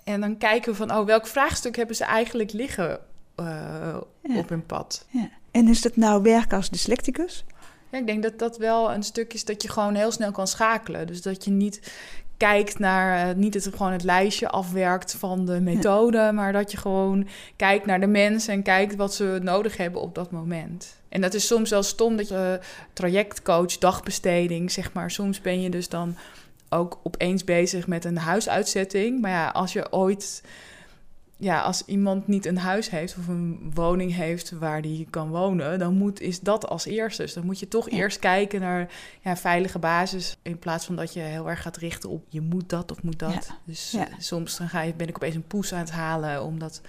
En 0.05 0.21
dan 0.21 0.39
kijken 0.39 0.71
we 0.71 0.77
van, 0.77 0.93
oh, 0.93 1.07
welk 1.07 1.27
vraagstuk 1.27 1.77
hebben 1.77 1.97
ze 1.97 2.05
eigenlijk 2.05 2.53
liggen 2.53 2.99
uh, 3.41 3.97
op 4.37 4.49
hun 4.49 4.67
pad? 4.67 5.07
Ja. 5.09 5.29
En 5.51 5.69
is 5.69 5.81
dat 5.81 5.97
nou 5.97 6.23
werken 6.23 6.57
als 6.57 6.71
dyslecticus? 6.71 7.45
Ja, 7.91 7.99
ik 7.99 8.07
denk 8.07 8.23
dat 8.23 8.39
dat 8.39 8.59
wel 8.59 8.93
een 8.93 9.03
stuk 9.03 9.35
is 9.35 9.45
dat 9.45 9.63
je 9.63 9.69
gewoon 9.69 9.95
heel 9.95 10.11
snel 10.11 10.33
kan 10.33 10.47
schakelen. 10.47 11.07
Dus 11.07 11.23
dat 11.23 11.45
je 11.45 11.51
niet 11.51 11.93
kijkt 12.37 12.79
naar, 12.79 13.29
uh, 13.29 13.35
niet 13.35 13.55
het, 13.55 13.69
gewoon 13.77 13.93
het 13.93 14.03
lijstje 14.03 14.49
afwerkt 14.49 15.15
van 15.15 15.47
de 15.47 15.61
methode, 15.61 16.31
maar 16.33 16.53
dat 16.53 16.71
je 16.71 16.77
gewoon 16.77 17.29
kijkt 17.57 17.87
naar 17.87 18.01
de 18.01 18.07
mensen 18.07 18.55
en 18.55 18.63
kijkt 18.63 18.97
wat 18.97 19.15
ze 19.15 19.39
nodig 19.43 19.77
hebben 19.77 20.01
op 20.01 20.15
dat 20.15 20.31
moment. 20.31 21.03
En 21.15 21.21
dat 21.21 21.35
is 21.35 21.47
soms 21.47 21.71
wel 21.71 21.83
stom 21.83 22.17
dat 22.17 22.29
je 22.29 22.61
trajectcoach, 22.93 23.79
dagbesteding, 23.79 24.71
zeg 24.73 24.93
maar, 24.93 25.11
soms 25.11 25.41
ben 25.41 25.61
je 25.61 25.71
dus 25.71 25.89
dan 25.89 26.17
ook 26.69 26.99
opeens 27.03 27.45
bezig 27.45 27.87
met 27.87 28.05
een 28.05 28.19
huisuitzetting. 28.19 29.21
Maar 29.21 29.31
ja, 29.31 29.49
als 29.49 29.73
je 29.73 29.93
ooit 29.93 30.43
ja, 31.45 31.61
als 31.61 31.83
iemand 31.87 32.27
niet 32.27 32.47
een 32.47 32.59
huis 32.59 32.91
heeft 32.91 33.17
of 33.19 33.29
een 33.29 33.71
woning 33.75 34.15
heeft 34.15 34.51
waar 34.51 34.83
die 34.83 35.07
kan 35.11 35.29
wonen, 35.29 35.79
dan 35.79 35.95
moet, 35.97 36.21
is 36.21 36.41
dat 36.41 36.67
als 36.69 36.85
eerste. 36.87 37.23
Dus 37.23 37.33
dan 37.33 37.45
moet 37.45 37.59
je 37.59 37.69
toch 37.69 37.91
Ja. 37.91 37.97
eerst 37.97 38.19
kijken 38.19 38.61
naar 38.61 38.89
ja, 39.21 39.37
veilige 39.37 39.79
basis. 39.79 40.37
In 40.43 40.59
plaats 40.59 40.85
van 40.87 40.97
dat 40.97 41.13
je 41.13 41.21
heel 41.21 41.49
erg 41.51 41.63
gaat 41.63 41.77
richten 41.77 42.11
op 42.11 42.25
je 42.29 42.41
moet 42.41 42.69
dat 42.69 42.91
of 42.91 43.03
moet 43.03 43.19
dat. 43.19 43.33
Ja. 43.49 43.55
Dus 43.65 43.91
Ja. 43.91 44.09
eh, 44.09 44.15
soms 44.19 44.57
dan 44.57 44.69
ga 44.69 44.81
je, 44.81 44.95
ben 44.95 45.09
ik 45.09 45.17
opeens 45.17 45.35
een 45.35 45.47
poes 45.47 45.73
aan 45.73 45.79
het 45.79 45.91
halen 45.91 46.43
omdat 46.45 46.81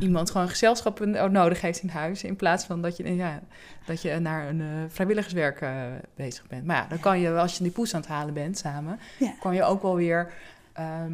iemand 0.00 0.30
gewoon 0.30 0.48
gezelschap 0.48 1.00
no- 1.04 1.28
nodig 1.28 1.60
heeft 1.60 1.82
in 1.82 1.88
huis. 1.88 2.22
In 2.24 2.36
plaats 2.36 2.64
van 2.64 2.82
dat 2.82 2.96
je, 2.96 3.14
ja, 3.16 3.40
dat 3.86 4.02
je 4.02 4.18
naar 4.18 4.48
een 4.48 4.60
eh, 4.60 4.66
vrijwilligerswerk 4.88 5.60
eh, 5.60 5.82
bezig 6.16 6.46
bent. 6.46 6.64
Maar 6.64 6.76
ja, 6.76 6.86
dan 6.88 7.00
kan 7.00 7.20
je, 7.20 7.30
als 7.38 7.56
je 7.56 7.62
die 7.62 7.72
poes 7.72 7.94
aan 7.94 8.00
het 8.00 8.08
halen 8.10 8.34
bent 8.34 8.58
samen, 8.58 8.98
kan 9.40 9.54
je 9.54 9.62
ook 9.62 9.82
wel 9.82 9.96
weer. 9.96 10.32
ehm, 10.72 11.12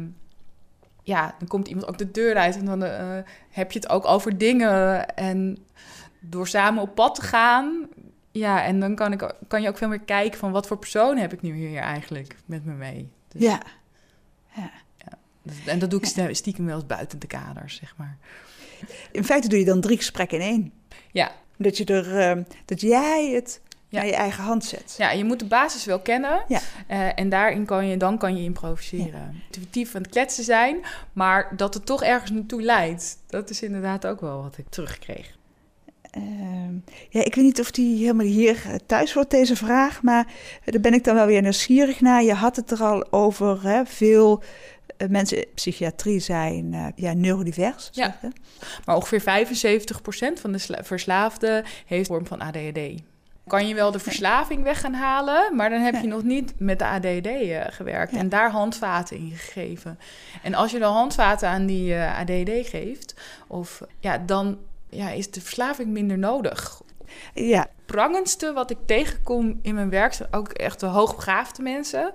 ja, 1.01 1.35
dan 1.39 1.47
komt 1.47 1.67
iemand 1.67 1.87
ook 1.87 1.97
de 1.97 2.11
deur 2.11 2.35
uit 2.35 2.55
en 2.57 2.65
dan 2.65 2.83
eh, 2.83 3.17
heb 3.49 3.71
je 3.71 3.79
het 3.79 3.89
ook 3.89 4.05
over 4.05 4.37
dingen. 4.37 5.05
En 5.15 5.57
door 6.19 6.47
samen 6.47 6.81
op 6.81 6.95
pad 6.95 7.15
te 7.15 7.21
gaan, 7.21 7.87
ja, 8.31 8.63
en 8.63 8.79
dan 8.79 8.95
kan, 8.95 9.11
ik, 9.11 9.33
kan 9.47 9.61
je 9.61 9.67
ook 9.67 9.77
veel 9.77 9.87
meer 9.87 9.99
kijken 9.99 10.39
van 10.39 10.51
wat 10.51 10.67
voor 10.67 10.77
persoon 10.77 11.17
heb 11.17 11.33
ik 11.33 11.41
nu 11.41 11.53
hier 11.53 11.81
eigenlijk 11.81 12.35
met 12.45 12.65
me 12.65 12.73
mee. 12.73 13.09
Dus, 13.27 13.41
Ja. 13.41 13.61
En 15.65 15.79
dat 15.79 15.89
doe 15.89 16.01
ik 16.01 16.35
stiekem 16.35 16.65
wel 16.65 16.75
eens 16.75 16.85
buiten 16.85 17.19
de 17.19 17.27
kaders, 17.27 17.75
zeg 17.75 17.93
maar. 17.97 18.17
In 19.11 19.23
feite 19.23 19.47
doe 19.47 19.59
je 19.59 19.65
dan 19.65 19.81
drie 19.81 19.97
gesprekken 19.97 20.39
in 20.39 20.43
één. 20.43 20.73
Ja. 21.11 21.31
Dat, 21.57 21.77
je 21.77 21.85
er, 21.85 22.19
ehm, 22.19 22.43
dat 22.65 22.81
jij 22.81 23.31
het 23.31 23.61
Ja. 23.91 23.97
naar 23.99 24.07
je 24.09 24.15
eigen 24.15 24.43
hand 24.43 24.65
zet. 24.65 24.95
Ja, 24.97 25.11
je 25.11 25.23
moet 25.23 25.39
de 25.39 25.45
basis 25.45 25.85
wel 25.85 25.99
kennen. 25.99 26.43
Ja. 26.47 26.59
Eh, 26.87 27.19
en 27.19 27.29
daarin 27.29 27.65
kan 27.65 27.87
je, 27.87 27.97
dan 27.97 28.17
kan 28.17 28.37
je 28.37 28.43
improviseren. 28.43 29.41
Intuïtief 29.45 29.95
aan 29.95 30.01
het 30.01 30.11
kletsen 30.11 30.43
zijn, 30.43 30.77
maar 31.13 31.53
dat 31.55 31.73
het 31.73 31.85
toch 31.85 32.03
ergens 32.03 32.31
naartoe 32.31 32.61
leidt. 32.61 33.17
Dat 33.27 33.49
is 33.49 33.61
inderdaad 33.61 34.07
ook 34.07 34.21
wel 34.21 34.41
wat 34.41 34.57
ik 34.57 34.65
terugkreeg. 34.69 35.37
Ehm, 36.11 36.73
ja, 37.09 37.23
ik 37.23 37.35
weet 37.35 37.45
niet 37.45 37.59
of 37.59 37.71
die 37.71 37.97
helemaal 37.97 38.25
hier 38.25 38.61
eh, 38.65 38.75
thuis 38.85 39.13
wordt, 39.13 39.31
deze 39.31 39.55
vraag. 39.55 40.01
Maar 40.01 40.25
eh, 40.65 40.71
daar 40.73 40.81
ben 40.81 40.93
ik 40.93 41.03
dan 41.03 41.15
wel 41.15 41.25
weer 41.25 41.41
nieuwsgierig 41.41 42.01
naar. 42.01 42.23
Je 42.23 42.33
had 42.33 42.55
het 42.55 42.71
er 42.71 42.83
al 42.83 43.11
over. 43.11 43.63
Hè? 43.63 43.85
Veel 43.85 44.43
mensen 45.09 45.37
in 45.37 45.47
psychiatrie 45.55 46.19
zijn 46.19 46.93
ja, 46.95 47.13
neurodivers. 47.13 47.89
Ja. 47.91 48.19
Maar 48.85 48.95
ongeveer 48.95 49.21
75% 49.21 50.39
van 50.41 50.51
de 50.51 50.57
sla- 50.57 50.83
verslaafden 50.83 51.63
heeft 51.85 52.09
een 52.09 52.15
vorm 52.15 52.25
van 52.25 52.39
ADHD. 52.41 52.79
Kan 53.51 53.67
je 53.67 53.75
wel 53.75 53.91
de 53.91 53.99
verslaving 53.99 54.63
weg 54.63 54.79
gaan 54.79 54.93
halen, 54.93 55.55
maar 55.55 55.69
dan 55.69 55.81
heb 55.81 56.01
je 56.01 56.07
nog 56.07 56.23
niet 56.23 56.53
met 56.57 56.79
de 56.79 56.85
ADHD 56.85 57.25
eh, 57.25 57.61
gewerkt 57.69 58.13
en 58.13 58.29
daar 58.29 58.51
handvaten 58.51 59.17
in 59.17 59.31
gegeven. 59.31 59.99
En 60.43 60.53
als 60.53 60.71
je 60.71 60.79
dan 60.79 60.93
handvaten 60.93 61.49
aan 61.49 61.65
die 61.65 61.95
eh, 61.95 62.19
ADHD 62.19 62.69
geeft, 62.69 63.15
of, 63.47 63.81
ja, 63.99 64.17
dan 64.17 64.57
ja, 64.89 65.09
is 65.09 65.31
de 65.31 65.41
verslaving 65.41 65.89
minder 65.89 66.17
nodig. 66.17 66.81
Ja, 67.33 67.67
prangendste 67.85 68.53
wat 68.53 68.71
ik 68.71 68.77
tegenkom 68.85 69.59
in 69.61 69.75
mijn 69.75 69.89
werk 69.89 70.13
zijn 70.13 70.33
ook 70.33 70.47
echt 70.51 70.79
de 70.79 70.85
hoogbegaafde 70.85 71.61
mensen. 71.61 72.11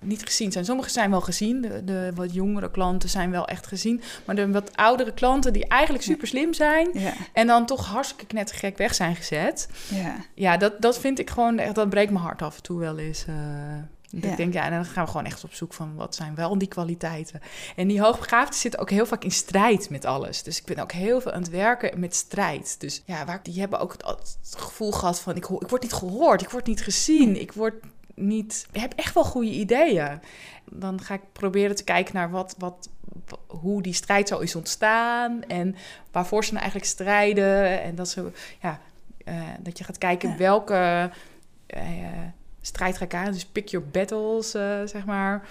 Niet 0.00 0.22
gezien 0.24 0.52
zijn. 0.52 0.64
Sommigen 0.64 0.90
zijn 0.90 1.10
wel 1.10 1.20
gezien. 1.20 1.60
De, 1.60 1.84
de 1.84 2.10
wat 2.14 2.34
jongere 2.34 2.70
klanten 2.70 3.08
zijn 3.08 3.30
wel 3.30 3.46
echt 3.48 3.66
gezien. 3.66 4.00
Maar 4.24 4.34
de 4.34 4.50
wat 4.50 4.76
oudere 4.76 5.12
klanten 5.14 5.52
die 5.52 5.66
eigenlijk 5.68 6.04
super 6.04 6.26
slim 6.26 6.52
zijn. 6.54 6.88
ja, 6.92 7.12
En 7.32 7.46
dan 7.46 7.66
toch 7.66 7.86
hartstikke 7.86 8.26
knettergek 8.26 8.76
weg 8.78 8.94
zijn 8.94 9.16
gezet. 9.16 9.68
ja. 9.88 10.14
Ja, 10.34 10.56
dat, 10.56 10.82
dat 10.82 10.98
vind 10.98 11.18
ik 11.18 11.30
gewoon 11.30 11.58
echt, 11.58 11.74
dat 11.74 11.88
breekt 11.90 12.10
mijn 12.10 12.24
hart 12.24 12.42
af 12.42 12.56
en 12.56 12.62
toe 12.62 12.78
wel 12.78 12.98
eens. 12.98 13.24
eh. 13.26 13.34
Ja. 14.10 14.30
Ik 14.30 14.36
denk, 14.36 14.52
ja, 14.52 14.64
en 14.64 14.70
dan 14.70 14.84
gaan 14.84 15.04
we 15.04 15.10
gewoon 15.10 15.26
echt 15.26 15.44
op 15.44 15.54
zoek 15.54 15.72
van 15.72 15.94
wat 15.94 16.14
zijn 16.14 16.34
wel 16.34 16.58
die 16.58 16.68
kwaliteiten. 16.68 17.40
En 17.76 17.88
die 17.88 18.00
hoogbegaafden 18.00 18.58
zitten 18.58 18.80
ook 18.80 18.90
heel 18.90 19.06
vaak 19.06 19.24
in 19.24 19.30
strijd 19.30 19.90
met 19.90 20.04
alles. 20.04 20.42
Dus 20.42 20.58
ik 20.58 20.64
ben 20.64 20.78
ook 20.78 20.92
heel 20.92 21.20
veel 21.20 21.32
aan 21.32 21.42
het 21.42 21.50
werken 21.50 22.00
met 22.00 22.14
strijd. 22.14 22.80
Dus 22.80 23.02
ja, 23.04 23.24
waar, 23.24 23.40
die 23.42 23.60
hebben 23.60 23.78
ook 23.78 23.92
het, 23.92 24.04
het 24.06 24.54
gevoel 24.56 24.92
gehad 24.92 25.20
van, 25.20 25.36
ik, 25.36 25.48
ik 25.48 25.68
word 25.68 25.82
niet 25.82 25.92
gehoord, 25.92 26.42
ik 26.42 26.50
word 26.50 26.66
niet 26.66 26.82
gezien, 26.82 27.40
ik 27.40 27.52
word 27.52 27.84
niet... 28.14 28.66
Ik 28.72 28.80
heb 28.80 28.92
echt 28.92 29.14
wel 29.14 29.24
goede 29.24 29.50
ideeën. 29.50 30.20
Dan 30.70 31.00
ga 31.00 31.14
ik 31.14 31.32
proberen 31.32 31.76
te 31.76 31.84
kijken 31.84 32.14
naar 32.14 32.30
wat, 32.30 32.54
wat, 32.58 32.88
hoe 33.46 33.82
die 33.82 33.92
strijd 33.92 34.28
zo 34.28 34.38
is 34.38 34.54
ontstaan 34.54 35.42
en 35.42 35.76
waarvoor 36.10 36.44
ze 36.44 36.50
nou 36.50 36.62
eigenlijk 36.62 36.92
strijden. 36.92 37.82
En 37.82 37.94
dat, 37.94 38.08
ze, 38.08 38.30
ja, 38.62 38.80
eh, 39.24 39.42
dat 39.60 39.78
je 39.78 39.84
gaat 39.84 39.98
kijken 39.98 40.28
Ja. 40.28 40.36
welke 40.36 41.10
eh, 41.66 41.82
strijd 42.66 43.14
aan. 43.14 43.32
Dus 43.32 43.44
pick 43.44 43.68
your 43.68 43.86
battles, 43.88 44.54
eh, 44.54 44.80
zeg 44.84 45.04
maar. 45.04 45.48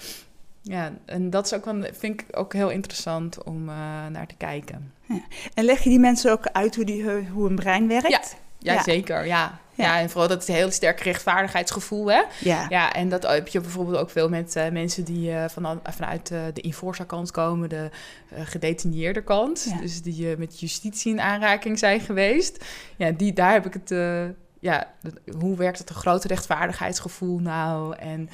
Ja, 0.62 0.94
en 1.06 1.30
dat 1.30 1.46
is 1.46 1.54
ook 1.54 1.66
wel, 1.66 1.84
vind 1.94 2.22
ik 2.22 2.26
ook 2.32 2.54
heel 2.54 2.70
interessant 2.70 3.44
om 3.44 3.70
eh, 3.70 3.76
naar 4.12 4.28
te 4.28 4.36
kijken. 4.38 4.94
En 5.54 5.64
leg 5.64 5.84
je 5.84 5.90
die 5.90 6.00
mensen 6.00 6.32
ook 6.32 6.46
uit 6.48 6.76
hoe, 6.76 6.86
die, 6.86 7.04
hoe 7.34 7.46
hun 7.46 7.56
brein 7.56 7.88
werkt? 7.88 8.10
Ja. 8.10 8.22
Ja, 8.60 8.74
Ja. 8.74 8.84
zeker. 8.84 9.26
Ja. 9.26 9.60
Ja. 9.74 9.84
Ja. 9.86 10.00
en 10.00 10.10
vooral 10.10 10.28
dat 10.30 10.48
heel 10.48 10.72
sterk 10.72 11.00
rechtvaardigheidsgevoel, 11.00 12.12
hè? 12.12 12.22
Ja. 12.40 12.66
Ja, 12.70 12.94
en 12.94 13.10
dat 13.10 13.28
heb 13.28 13.48
je 13.48 13.62
bijvoorbeeld 13.62 13.98
ook 13.98 14.10
veel 14.10 14.30
met 14.30 14.56
eh, 14.56 14.70
mensen 14.70 15.04
die 15.04 15.32
eh, 15.32 15.50
van, 15.50 15.80
vanuit 15.84 16.32
eh, 16.32 16.40
de 16.54 16.62
Inforsa-kant 16.62 17.32
komen, 17.32 17.70
de 17.70 17.90
eh 18.30 18.42
gedetineerde 18.46 19.22
kant. 19.24 19.66
Ja. 19.70 19.78
Dus 19.82 20.02
die 20.02 20.32
eh, 20.32 20.38
met 20.38 20.60
justitie 20.60 21.12
in 21.12 21.22
aanraking 21.22 21.80
zijn 21.80 22.00
geweest. 22.00 22.66
Ja, 22.98 23.12
die, 23.12 23.34
daar 23.34 23.52
heb 23.54 23.66
ik 23.66 23.74
het. 23.74 23.92
Ja, 24.66 24.88
dat- 25.02 25.36
hoe 25.40 25.58
werkt 25.58 25.80
het 25.80 25.90
een 25.90 25.96
grote 25.96 26.28
rechtvaardigheidsgevoel 26.28 27.40
nou? 27.40 27.96
En 27.96 28.30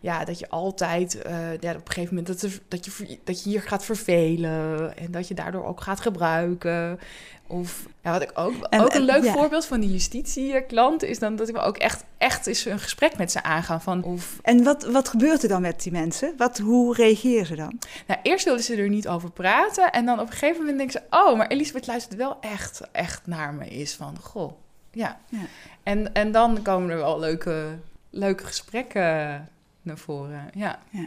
ja, 0.00 0.24
dat 0.24 0.38
je 0.38 0.48
altijd 0.48 1.22
eh, 1.22 1.34
ja, 1.60 1.70
op 1.70 1.76
een 1.88 1.92
gegeven 1.92 2.14
moment 2.14 2.26
dat, 2.26 2.42
er, 2.50 2.58
dat, 2.68 2.84
je, 2.84 3.18
dat 3.24 3.42
je 3.44 3.50
hier 3.50 3.62
gaat 3.62 3.84
vervelen 3.84 4.96
en 4.96 5.10
dat 5.10 5.28
je 5.28 5.34
daardoor 5.34 5.64
ook 5.64 5.80
gaat 5.80 6.00
gebruiken. 6.00 6.98
Of 7.46 7.86
ja, 8.02 8.10
wat 8.12 8.22
ik 8.22 8.30
ook, 8.34 8.52
En- 8.64 8.80
ook 8.80 8.86
een 8.88 8.94
en- 8.94 9.02
leuk 9.02 9.24
ja. 9.24 9.32
voorbeeld 9.32 9.66
van 9.66 9.80
die 9.80 9.90
justitieklant 9.92 11.02
is 11.02 11.18
dan 11.18 11.36
dat 11.36 11.48
ik 11.48 11.58
ook 11.58 11.76
echt, 11.76 12.04
echt 12.18 12.46
eens 12.46 12.64
een 12.64 12.78
gesprek 12.78 13.16
met 13.18 13.32
ze 13.32 13.42
aangaan 13.42 13.80
van 13.82 14.02
of 14.02 14.38
En 14.42 14.64
wat, 14.64 14.84
wat 14.84 15.08
gebeurt 15.08 15.42
er 15.42 15.48
dan 15.48 15.62
met 15.62 15.82
die 15.82 15.92
mensen? 15.92 16.34
Wat, 16.36 16.58
hoe 16.58 16.94
reageren 16.94 17.46
ze 17.46 17.54
dan? 17.56 17.78
Nou, 18.06 18.20
eerst 18.22 18.44
wilden 18.44 18.64
ze 18.64 18.76
er 18.76 18.88
niet 18.88 19.08
over 19.08 19.30
praten. 19.30 19.92
En 19.92 20.04
dan 20.06 20.20
op 20.20 20.26
een 20.26 20.32
gegeven 20.32 20.58
moment 20.60 20.78
denken 20.78 21.00
ze... 21.10 21.16
Oh, 21.16 21.36
maar 21.38 21.46
Elisabeth 21.46 21.86
luistert 21.86 22.14
wel 22.16 22.36
echt, 22.40 22.80
echt 22.92 23.26
naar 23.26 23.54
me. 23.54 23.66
Is 23.68 23.94
van, 23.94 24.16
goh, 24.20 24.52
ja. 24.94 25.18
Ja. 25.28 25.44
En, 25.82 26.14
en 26.14 26.32
dan 26.32 26.62
komen 26.62 26.90
er 26.90 26.96
wel 26.96 27.18
leuke, 27.18 27.78
leuke 28.10 28.44
gesprekken 28.46 29.48
naar 29.82 29.98
voren. 29.98 30.50
Ja. 30.54 30.78
Ja. 30.90 31.06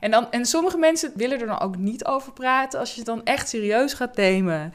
En, 0.00 0.10
dan, 0.10 0.30
en 0.30 0.46
sommige 0.46 0.78
mensen 0.78 1.12
willen 1.14 1.40
er 1.40 1.46
dan 1.46 1.60
ook 1.60 1.76
niet 1.76 2.04
over 2.04 2.32
praten. 2.32 2.80
Als 2.80 2.90
je 2.90 2.96
het 2.96 3.06
dan 3.06 3.24
echt 3.24 3.48
serieus 3.48 3.92
gaat 3.92 4.16
nemen... 4.16 4.72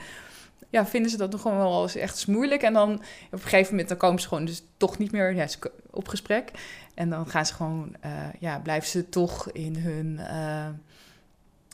Ja, 0.69 0.86
vinden 0.86 1.12
ze 1.12 1.17
dat 1.17 1.32
nog 1.32 1.41
gewoon 1.41 1.58
wel 1.58 1.82
eens 1.82 1.95
echt 1.95 2.27
moeilijk. 2.27 2.62
En 2.62 2.73
dan 2.73 2.93
op 2.93 3.01
een 3.32 3.39
gegeven 3.39 3.69
moment 3.69 3.89
dan 3.89 3.97
komen 3.97 4.21
ze 4.21 4.27
gewoon 4.27 4.45
dus 4.45 4.63
toch 4.77 4.97
niet 4.97 5.12
meer 5.12 5.36
ja, 5.36 5.47
op 5.89 6.08
gesprek. 6.08 6.51
En 6.93 7.10
dan 7.10 7.27
gaan 7.27 7.45
ze 7.45 7.53
gewoon, 7.53 7.95
eh, 7.99 8.12
ja, 8.39 8.60
blijven 8.60 8.89
ze 8.89 9.10
toch 9.10 9.51
in 9.51 9.75
hun... 9.75 10.19
eh, 10.19 10.67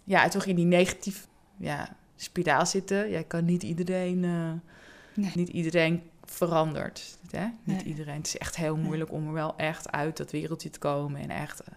ja, 0.03 0.27
toch 0.27 0.45
in 0.45 0.55
die 0.55 0.65
negatief 0.65 1.27
ja, 1.57 1.95
spiraal 2.15 2.65
zitten. 2.65 3.09
Ja, 3.09 3.21
kan 3.27 3.45
niet 3.45 3.63
iedereen, 3.63 4.19
Nee. 5.13 5.31
niet 5.33 5.49
iedereen 5.49 6.01
verandert. 6.31 7.17
Hè? 7.31 7.43
Niet 7.43 7.77
Nee. 7.77 7.83
iedereen. 7.83 8.15
Het 8.17 8.27
is 8.27 8.37
echt 8.37 8.55
heel 8.55 8.77
moeilijk 8.77 9.11
om 9.11 9.27
er 9.27 9.33
wel 9.33 9.53
echt 9.57 9.91
uit 9.91 10.17
dat 10.17 10.31
wereldje 10.31 10.69
te 10.69 10.79
komen 10.79 11.21
en 11.21 11.29
echt 11.29 11.59
eh, 11.59 11.73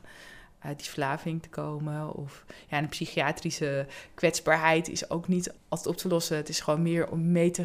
uit 0.59 0.77
die 0.77 0.87
verslaving 0.87 1.43
te 1.43 1.49
komen. 1.49 2.15
Of 2.15 2.45
ja, 2.69 2.79
een 2.79 2.89
psychiatrische 2.89 3.87
kwetsbaarheid 4.15 4.89
is 4.89 5.11
ook 5.11 5.29
niet 5.29 5.55
altijd 5.69 5.89
op 5.89 5.97
te 5.97 6.09
lossen. 6.09 6.37
Het 6.37 6.49
is 6.49 6.61
gewoon 6.61 6.83
meer 6.83 7.11
om 7.11 7.33
mee 7.33 7.51
te 7.51 7.65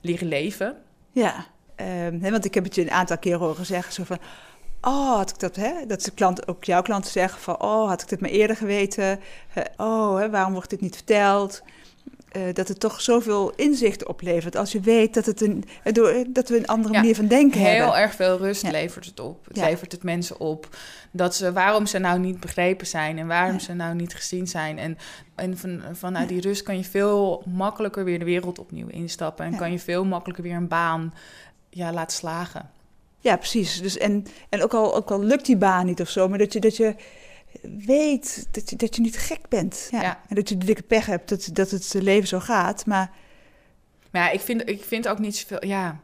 leren 0.00 0.28
leven. 0.28 0.76
Ja, 1.12 1.46
hè, 1.76 2.30
want 2.30 2.44
ik 2.44 2.54
heb 2.54 2.64
het 2.64 2.74
je 2.74 2.82
een 2.82 2.90
aantal 2.90 3.18
keer 3.18 3.36
horen 3.36 3.66
zeggen, 3.66 3.92
zo 3.92 4.04
van... 4.04 4.18
Oh, 4.80 5.16
had 5.16 5.30
ik 5.30 5.38
dat, 5.38 5.56
hè? 5.56 5.86
Dat 5.86 6.02
de 6.02 6.10
klant, 6.10 6.48
ook 6.48 6.64
jouw 6.64 6.82
klanten 6.82 7.10
zeggen 7.10 7.40
van... 7.40 7.60
Oh, 7.60 7.88
had 7.88 8.02
ik 8.02 8.08
dit 8.08 8.20
maar 8.20 8.30
eerder 8.30 8.56
geweten? 8.56 9.20
Oh, 9.76 10.18
hè, 10.18 10.30
waarom 10.30 10.52
wordt 10.52 10.70
dit 10.70 10.80
niet 10.80 10.94
verteld? 10.94 11.62
Eh, 12.34 12.42
dat 12.52 12.68
het 12.68 12.80
toch 12.80 13.00
zoveel 13.00 13.52
inzicht 13.56 14.06
oplevert 14.06 14.56
als 14.56 14.72
je 14.72 14.80
weet 14.80 15.14
dat, 15.14 15.26
het 15.26 15.40
een, 15.40 15.64
dat 16.28 16.48
we 16.48 16.56
een 16.56 16.66
andere 16.66 16.94
Ja, 16.94 17.00
manier 17.00 17.14
van 17.14 17.26
denken 17.26 17.60
Heel 17.60 17.68
hebben. 17.70 17.96
erg 17.96 18.14
veel 18.14 18.36
rust 18.38 18.62
Ja. 18.62 18.70
levert 18.70 19.04
het 19.04 19.20
op. 19.20 19.46
Het 19.46 19.56
Ja. 19.56 19.64
levert 19.64 19.92
het 19.92 20.02
mensen 20.02 20.40
op 20.40 20.68
dat 21.10 21.34
ze 21.34 21.52
waarom 21.52 21.86
ze 21.86 21.98
nou 21.98 22.18
niet 22.18 22.40
begrepen 22.40 22.86
zijn 22.86 23.18
en 23.18 23.26
waarom 23.26 23.58
ze 23.60 23.72
nou 23.72 23.94
niet 23.94 24.14
gezien 24.14 24.46
zijn. 24.48 24.78
En, 24.78 24.98
en 25.34 25.58
van, 25.58 25.82
vanuit 25.92 26.28
die 26.28 26.40
rust 26.40 26.62
kan 26.62 26.76
je 26.76 26.84
veel 26.84 27.42
makkelijker 27.46 28.04
weer 28.04 28.18
de 28.18 28.24
wereld 28.24 28.58
opnieuw 28.58 28.88
instappen 28.88 29.44
en 29.46 29.56
kan 29.56 29.72
je 29.72 29.78
veel 29.78 30.04
makkelijker 30.04 30.44
weer 30.44 30.56
een 30.56 30.68
baan 30.68 31.14
ja, 31.70 31.92
laten 31.92 32.16
slagen. 32.16 32.70
Ja, 33.20 33.36
precies. 33.36 33.80
Dus 33.80 33.98
en 33.98 34.26
en 34.48 34.62
ook, 34.62 34.74
al, 34.74 34.96
ook 34.96 35.10
al 35.10 35.22
lukt 35.22 35.46
die 35.46 35.56
baan 35.56 35.86
niet 35.86 36.00
of 36.00 36.08
zo, 36.08 36.28
maar 36.28 36.38
dat 36.38 36.52
je, 36.52 36.60
dat 36.60 36.76
je 36.76 36.94
weet 37.62 38.46
dat 38.50 38.70
je, 38.70 38.76
dat 38.76 38.96
je 38.96 39.02
niet 39.02 39.16
gek 39.18 39.48
bent. 39.48 39.88
Ja. 39.90 40.02
Ja. 40.02 40.20
En 40.28 40.34
dat 40.34 40.48
je 40.48 40.56
de 40.58 40.66
dikke 40.66 40.82
pech 40.82 41.06
hebt 41.06 41.28
dat, 41.28 41.48
dat 41.52 41.70
het 41.70 41.94
leven 41.94 42.28
zo 42.28 42.40
gaat. 42.40 42.86
Maar 42.86 43.10
Maar 44.10 44.22
ja, 44.22 44.30
ik 44.30 44.40
vind, 44.40 44.68
ik 44.68 44.84
vind 44.84 45.08
ook 45.08 45.18
niet 45.18 45.36
zoveel, 45.36 45.66
ja, 45.66 46.00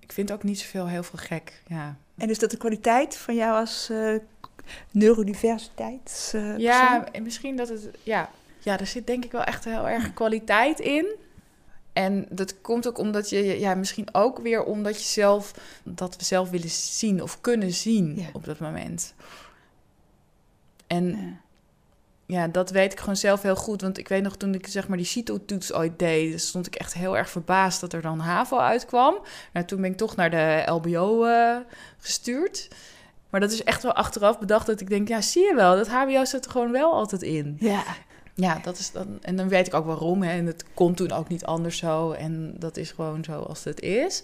ik 0.00 0.12
vind 0.12 0.32
ook 0.32 0.42
niet 0.42 0.58
zoveel 0.60 0.88
heel 0.88 1.02
veel 1.02 1.18
gek. 1.18 1.62
Ja, 1.66 1.96
En 2.16 2.30
is 2.30 2.38
dat 2.38 2.50
de 2.50 2.56
kwaliteit 2.56 3.16
van 3.16 3.34
jou 3.34 3.58
als 3.60 3.88
eh 3.90 4.14
neurodiversiteit? 4.90 6.34
ja 6.58 7.08
en 7.12 7.22
misschien 7.22 7.56
dat 7.56 7.68
het, 7.68 7.88
ja, 8.02 8.30
Ja, 8.58 8.78
er 8.78 8.86
zit 8.86 9.06
denk 9.06 9.24
ik 9.24 9.32
wel 9.32 9.44
echt 9.44 9.64
heel 9.64 9.88
erg 9.88 10.14
kwaliteit 10.14 10.80
in. 10.80 11.06
En 11.92 12.26
dat 12.30 12.60
komt 12.60 12.88
ook 12.88 12.98
omdat 12.98 13.30
je, 13.30 13.58
ja, 13.60 13.74
misschien 13.74 14.08
ook 14.14 14.38
weer 14.38 14.64
omdat 14.64 15.02
je 15.02 15.08
zelf, 15.08 15.52
dat 15.82 16.16
we 16.16 16.24
zelf 16.24 16.50
willen 16.50 16.70
zien 16.70 17.22
of 17.22 17.40
kunnen 17.40 17.72
zien 17.72 18.14
Ja. 18.16 18.26
op 18.32 18.44
dat 18.44 18.58
moment. 18.58 19.14
En 20.92 21.06
Ja. 22.26 22.40
ja, 22.40 22.48
dat 22.48 22.70
weet 22.70 22.92
ik 22.92 22.98
gewoon 22.98 23.16
zelf 23.16 23.42
heel 23.42 23.56
goed. 23.56 23.80
Want 23.80 23.98
ik 23.98 24.08
weet 24.08 24.22
nog 24.22 24.36
toen 24.36 24.54
ik 24.54 24.66
zeg 24.66 24.88
maar 24.88 24.96
die 24.96 25.06
CITO-toets 25.06 25.72
ooit 25.72 25.98
deed, 25.98 26.40
stond 26.40 26.66
ik 26.66 26.74
echt 26.74 26.94
heel 26.94 27.16
erg 27.16 27.30
verbaasd 27.30 27.80
dat 27.80 27.92
er 27.92 28.02
dan 28.02 28.18
HAVO 28.18 28.58
uitkwam. 28.58 29.18
Nou, 29.52 29.66
toen 29.66 29.80
ben 29.80 29.90
ik 29.90 29.96
toch 29.96 30.16
naar 30.16 30.30
de 30.30 30.62
LBO 30.66 31.24
eh, 31.24 31.56
gestuurd. 31.98 32.68
Maar 33.30 33.40
dat 33.40 33.52
is 33.52 33.64
echt 33.64 33.82
wel 33.82 33.92
achteraf 33.92 34.38
bedacht 34.38 34.66
dat 34.66 34.80
ik 34.80 34.88
denk, 34.88 35.08
ja, 35.08 35.20
zie 35.20 35.42
je 35.44 35.54
wel, 35.54 35.76
dat 35.76 35.88
HBO 35.88 36.24
zit 36.24 36.44
er 36.44 36.50
gewoon 36.50 36.72
wel 36.72 36.92
altijd 36.92 37.22
in. 37.22 37.56
Ja, 37.60 37.82
Ja, 38.34 38.58
dat 38.62 38.78
is 38.78 38.90
dan. 38.90 39.18
En 39.20 39.36
dan 39.36 39.48
weet 39.48 39.66
ik 39.66 39.74
ook 39.74 39.86
waarom. 39.86 40.22
Hè. 40.22 40.30
En 40.32 40.46
het 40.46 40.64
kon 40.74 40.94
toen 40.94 41.12
ook 41.12 41.28
niet 41.28 41.44
anders 41.44 41.78
zo. 41.78 42.10
En 42.10 42.54
dat 42.58 42.76
is 42.76 42.90
gewoon 42.90 43.24
zo 43.24 43.40
als 43.40 43.64
het 43.64 43.80
is. 43.80 44.22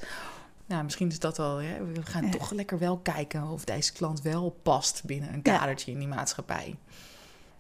Nou, 0.69 0.85
misschien 0.85 1.09
is 1.09 1.19
dat 1.19 1.37
wel. 1.37 1.57
Hè. 1.57 1.85
We 1.93 2.03
gaan 2.03 2.25
Ja. 2.25 2.31
toch 2.31 2.51
lekker 2.51 2.79
wel 2.79 2.99
kijken 2.99 3.43
of 3.49 3.65
deze 3.65 3.93
klant 3.93 4.23
wel 4.23 4.59
past 4.63 5.03
binnen 5.05 5.33
een 5.35 5.43
kadertje 5.43 5.93
in 5.93 5.99
die 5.99 6.09
maatschappij. 6.09 6.77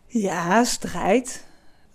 ja 0.06 0.64
strijd. 0.64 1.46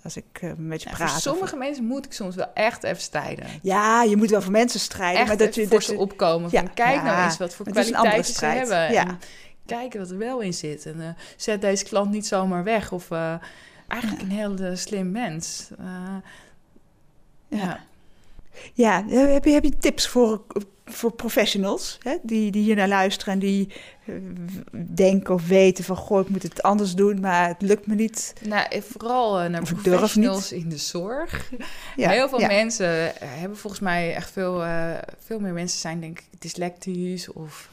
Als 0.04 0.18
ik 0.18 0.26
eh, 0.34 0.50
een 0.50 0.70
beetje 0.70 0.90
Ja, 0.90 0.96
praat. 0.96 1.12
voor 1.12 1.20
sommige 1.22 1.56
mensen 1.56 1.86
moet 1.86 2.06
ik 2.06 2.14
soms 2.14 2.36
wel 2.36 2.54
echt 2.54 2.84
even 2.84 3.02
strijden. 3.02 3.46
Ja, 3.62 4.04
je 4.04 4.18
moet 4.18 4.30
wel 4.30 4.42
voor 4.42 4.52
mensen 4.52 4.80
strijden. 4.80 5.20
Echt 5.20 5.28
maar 5.28 5.38
dat 5.38 5.56
je, 5.56 5.62
voor 5.62 5.70
dat 5.72 5.84
ze 5.84 5.96
opkomen. 5.98 6.50
Van, 6.50 6.74
kijk 6.74 7.04
nou 7.04 7.24
eens 7.24 7.38
wat 7.38 7.54
voor 7.56 7.66
kwaliteiten 7.66 8.34
ze 8.36 8.46
hebben. 8.46 8.92
ja. 8.92 9.08
En 9.08 9.20
kijken 9.66 10.00
wat 10.00 10.10
er 10.12 10.18
wel 10.18 10.40
in 10.40 10.54
zit. 10.54 10.86
En 10.86 11.02
eh, 11.02 11.10
zet 11.38 11.62
deze 11.62 11.84
klant 11.84 12.12
niet 12.12 12.28
zomaar 12.28 12.64
weg. 12.64 12.92
Of 12.92 13.12
eh, 13.12 13.36
eigenlijk 13.88 14.22
een 14.22 14.32
heel 14.32 14.56
eh, 14.58 14.76
slim 14.76 15.12
mens. 15.12 15.70
Eh, 15.80 16.16
ja. 17.48 17.80
Ja, 18.74 19.06
heb 19.08 19.46
je, 19.46 19.52
heb 19.52 19.64
je 19.64 19.78
tips 19.78 20.08
voor, 20.08 20.42
voor 20.86 21.12
professionals 21.12 21.98
hè? 22.02 22.18
Die, 22.22 22.52
die 22.52 22.64
hier 22.64 22.76
naar 22.76 22.88
luisteren 22.88 23.34
en 23.34 23.40
die 23.40 23.74
eh, 24.06 24.14
denken 24.96 25.34
of 25.34 25.48
weten 25.48 25.84
van 25.84 25.96
goh, 25.96 26.22
ik 26.22 26.30
moet 26.30 26.44
het 26.44 26.64
anders 26.64 26.96
doen, 26.96 27.20
maar 27.20 27.48
het 27.48 27.62
lukt 27.62 27.88
me 27.88 27.96
niet. 27.96 28.34
Nou, 28.42 28.68
eh, 28.70 28.82
vooral 28.82 29.40
eh, 29.40 29.50
naar 29.50 29.62
professionals 29.62 30.52
in 30.52 30.70
de 30.70 30.78
zorg. 30.78 31.52
Ja, 31.96 32.10
Heel 32.10 32.30
veel 32.30 32.40
ja. 32.40 32.48
mensen 32.48 33.14
hebben 33.20 33.58
volgens 33.58 33.82
mij 33.82 34.16
echt 34.16 34.32
veel, 34.32 34.64
veel 35.20 35.40
meer 35.40 35.54
mensen 35.54 35.80
zijn 35.80 36.00
denk 36.00 36.20
ik 36.20 36.42
dyslectisch 36.42 37.32
of 37.32 37.70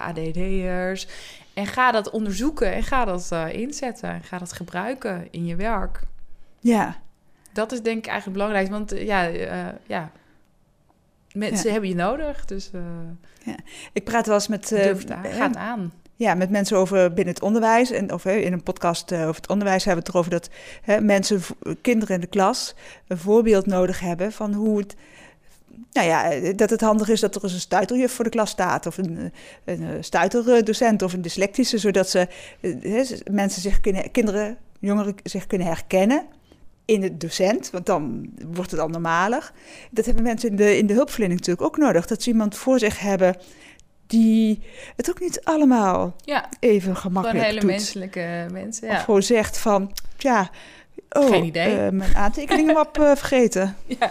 ADD'ers. 0.00 1.06
En 1.54 1.66
ga 1.66 1.90
dat 1.90 2.10
onderzoeken 2.10 2.72
en 2.72 2.82
ga 2.82 3.04
dat 3.04 3.32
inzetten. 3.52 4.08
En 4.08 4.22
ga 4.22 4.38
dat 4.38 4.52
gebruiken 4.52 5.28
in 5.30 5.46
je 5.46 5.56
werk. 5.56 6.00
Ja, 6.60 7.00
Dat 7.52 7.72
is 7.72 7.82
denk 7.82 7.98
ik 7.98 8.06
eigenlijk 8.06 8.38
belangrijk, 8.38 8.70
want 8.70 8.92
ja, 8.96 9.22
ja, 9.86 10.10
mensen 11.34 11.66
Ja. 11.66 11.72
hebben 11.72 11.88
je 11.90 11.94
nodig. 11.96 12.44
Dus 12.44 12.70
eh 12.72 12.80
ik 13.92 14.04
praat 14.04 14.26
wel 14.26 14.34
eens 14.34 14.48
met, 14.48 14.72
eh, 14.72 14.82
durf 14.82 15.04
aan, 15.10 15.22
hè, 15.22 15.30
ga 15.30 15.46
het 15.46 15.56
aan. 15.56 15.92
ja, 16.16 16.34
met 16.34 16.50
mensen 16.50 16.76
over 16.76 17.12
binnen 17.12 17.34
het 17.34 17.42
onderwijs. 17.42 17.90
En, 17.90 18.12
of 18.12 18.24
in 18.24 18.52
een 18.52 18.62
podcast 18.62 19.12
eh, 19.12 19.20
over 19.22 19.34
het 19.34 19.48
onderwijs 19.48 19.84
hebben 19.84 20.04
we 20.04 20.10
het 20.10 20.16
erover 20.28 20.40
dat 20.40 20.50
hè, 20.82 21.00
mensen, 21.00 21.40
kinderen 21.80 22.14
in 22.14 22.20
de 22.20 22.26
klas, 22.26 22.74
een 23.06 23.18
voorbeeld 23.18 23.66
nodig 23.66 24.00
hebben 24.00 24.32
van 24.32 24.52
hoe 24.54 24.78
het. 24.78 24.94
Nou 25.92 26.06
ja, 26.08 26.52
dat 26.52 26.70
het 26.70 26.80
handig 26.80 27.08
is 27.08 27.20
dat 27.20 27.34
er 27.34 27.42
eens 27.42 27.52
een 27.52 27.60
stuiteljuf 27.60 28.12
voor 28.12 28.24
de 28.24 28.30
klas 28.30 28.50
staat. 28.50 28.86
Of 28.86 28.98
een, 28.98 29.32
een 29.64 30.04
stuiterdocent 30.04 31.02
of 31.02 31.12
een 31.12 31.22
dyslectische. 31.22 31.78
Zodat 31.78 32.10
ze, 32.10 32.28
hè, 32.80 33.04
ze- 33.04 33.22
mensen 33.30 33.62
zich 33.62 33.80
kunnen, 33.80 34.10
kinderen, 34.10 34.56
jongeren 34.78 35.14
zich 35.22 35.46
kunnen 35.46 35.66
herkennen 35.66 36.26
in 36.84 37.00
de 37.00 37.16
docent. 37.16 37.70
Want 37.70 37.86
dan 37.86 38.30
wordt 38.46 38.70
het 38.70 38.80
al 38.80 38.88
normaler. 38.88 39.52
Dat 39.90 40.04
hebben 40.04 40.22
mensen 40.22 40.48
in 40.50 40.56
de, 40.56 40.76
in 40.78 40.86
de 40.86 40.94
hulpverlening 40.94 41.38
natuurlijk 41.40 41.66
ook 41.66 41.76
nodig. 41.76 42.06
Dat 42.06 42.22
ze 42.22 42.30
iemand 42.30 42.56
voor 42.56 42.78
zich 42.78 43.00
hebben 43.00 43.36
die 44.06 44.62
het 44.96 45.10
ook 45.10 45.20
niet 45.20 45.44
allemaal 45.44 46.16
Ja, 46.24 46.48
even 46.60 46.80
gewoon 46.82 46.96
gemakkelijk 46.96 47.44
hele 47.46 47.60
doet. 47.60 47.70
menselijke 47.70 48.46
mensen. 48.52 48.88
Of 48.88 48.94
Ja. 48.94 48.98
gewoon 49.00 49.22
zegt 49.22 49.58
van, 49.58 49.92
ja, 50.16 50.50
oh, 51.10 51.28
Geen 51.28 51.44
idee. 51.44 51.78
eh, 51.78 51.88
mijn 51.90 52.16
aantekeningenmap 52.16 52.98
eh 52.98 53.10
vergeten. 53.16 53.76
Ja. 53.86 54.10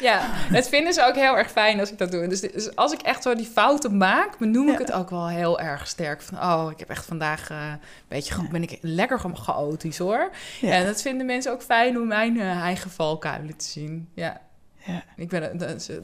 ja, 0.00 0.30
dat 0.52 0.68
vinden 0.68 0.92
ze 0.92 1.04
ook 1.06 1.14
heel 1.14 1.36
erg 1.36 1.50
fijn 1.50 1.80
als 1.80 1.90
ik 1.92 1.98
dat 1.98 2.10
doe. 2.10 2.26
Dus, 2.26 2.40
dus 2.40 2.76
als 2.76 2.92
ik 2.92 3.00
echt 3.02 3.22
zo 3.22 3.34
die 3.34 3.46
fouten 3.46 3.96
maak, 3.96 4.38
benoem 4.38 4.68
ik 4.68 4.78
het 4.78 4.92
ook 4.92 5.10
wel 5.10 5.28
heel 5.28 5.60
erg 5.60 5.86
sterk. 5.88 6.22
Van, 6.22 6.38
oh, 6.38 6.70
ik 6.70 6.78
heb 6.78 6.88
echt 6.90 7.04
vandaag 7.04 7.50
eh, 7.50 7.66
een 7.70 7.78
beetje, 8.08 8.42
Ja. 8.42 8.48
ben 8.48 8.62
ik 8.62 8.78
lekker 8.80 9.18
cha- 9.18 9.34
chaotisch 9.34 9.98
hoor. 9.98 10.30
Ja. 10.60 10.70
En 10.72 10.86
dat 10.86 11.02
vinden 11.02 11.26
mensen 11.26 11.52
ook 11.52 11.62
fijn 11.62 11.96
om 12.00 12.06
mijn 12.06 12.40
eigen 12.40 12.90
valkuilen 12.90 13.56
te 13.56 13.64
zien. 13.64 14.08
Ja, 14.14 14.40
Ja. 14.84 15.02
ik 15.16 15.28
ben, 15.28 15.58
dat 15.58 15.70
is, 15.74 15.88
eh, 15.88 15.96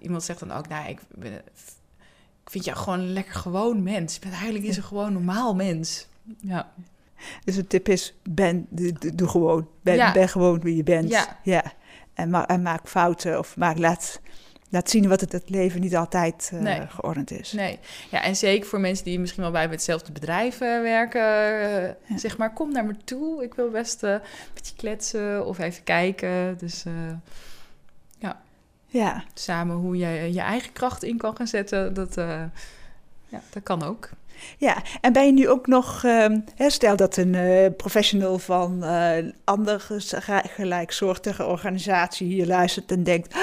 iemand 0.00 0.22
zegt 0.24 0.38
dan 0.40 0.52
ook, 0.52 0.68
nou, 0.68 0.88
ik, 0.88 1.00
ben, 1.08 1.32
ik 2.44 2.50
vind 2.50 2.64
jou 2.64 2.78
gewoon 2.78 2.98
een 2.98 3.12
lekker 3.12 3.34
gewoon 3.34 3.82
mens. 3.82 4.14
Je 4.14 4.20
bent 4.20 4.32
eigenlijk 4.34 4.64
is 4.64 4.76
een 4.76 4.82
gewoon 4.82 5.12
normaal 5.12 5.54
mens. 5.54 6.06
Ja, 6.40 6.72
Dus 7.44 7.54
de 7.54 7.66
tip 7.66 7.88
is, 7.88 8.14
ben, 8.22 8.66
doe, 9.14 9.28
gewoon. 9.28 9.68
Ben, 9.82 9.94
Ja. 9.94 10.12
ben 10.12 10.28
gewoon 10.28 10.60
wie 10.60 10.76
je 10.76 10.82
bent. 10.82 11.28
Ja. 11.42 11.62
En, 12.14 12.30
ma 12.30 12.46
en 12.46 12.62
maak 12.62 12.88
fouten 12.88 13.38
of 13.38 13.56
maak, 13.56 13.78
laat, 13.78 14.20
laat 14.68 14.90
zien 14.90 15.08
wat 15.08 15.20
het, 15.20 15.32
het 15.32 15.50
leven 15.50 15.80
niet 15.80 15.96
altijd 15.96 16.50
eh, 16.52 16.60
Nee. 16.60 16.86
geordend 16.88 17.30
is. 17.30 17.52
Nee, 17.52 17.78
ja, 18.10 18.22
en 18.22 18.36
zeker 18.36 18.68
voor 18.68 18.80
mensen 18.80 19.04
die 19.04 19.20
misschien 19.20 19.42
wel 19.42 19.52
bij 19.52 19.66
hetzelfde 19.66 20.12
bedrijf 20.12 20.54
eh, 20.60 20.80
werken, 20.80 21.20
eh, 21.20 21.94
Ja. 22.06 22.18
zeg 22.18 22.36
maar, 22.38 22.52
kom 22.52 22.72
naar 22.72 22.84
me 22.84 22.96
toe. 23.04 23.42
Ik 23.42 23.54
wil 23.54 23.70
best 23.70 24.02
een 24.02 24.20
beetje 24.54 24.74
kletsen 24.76 25.46
of 25.46 25.58
even 25.58 25.84
kijken. 25.84 26.58
Dus 26.58 26.84
eh, 26.84 26.92
Ja, 28.86 29.24
samen 29.34 29.76
hoe 29.76 29.96
je 29.96 30.32
je 30.32 30.40
eigen 30.40 30.72
kracht 30.72 31.02
in 31.02 31.16
kan 31.16 31.36
gaan 31.36 31.46
zetten, 31.46 31.94
dat, 31.94 32.14
ja, 33.28 33.40
dat 33.50 33.62
kan 33.62 33.82
ook. 33.82 34.10
Ja. 34.58 34.82
En 35.00 35.12
ben 35.12 35.26
je 35.26 35.32
nu 35.32 35.48
ook 35.48 35.66
nog, 35.66 36.04
ehm, 36.04 36.38
stel 36.56 36.96
dat 36.96 37.16
een 37.16 37.34
eh, 37.34 37.70
professional 37.76 38.38
van 38.38 38.84
eh 38.84 39.24
andere 39.44 39.78
ge- 39.98 40.42
gelijksoortige 40.54 41.44
organisatie 41.46 42.26
hier 42.26 42.46
luistert 42.46 42.90
en 42.92 43.02
denkt, 43.02 43.34
"Ah, 43.34 43.40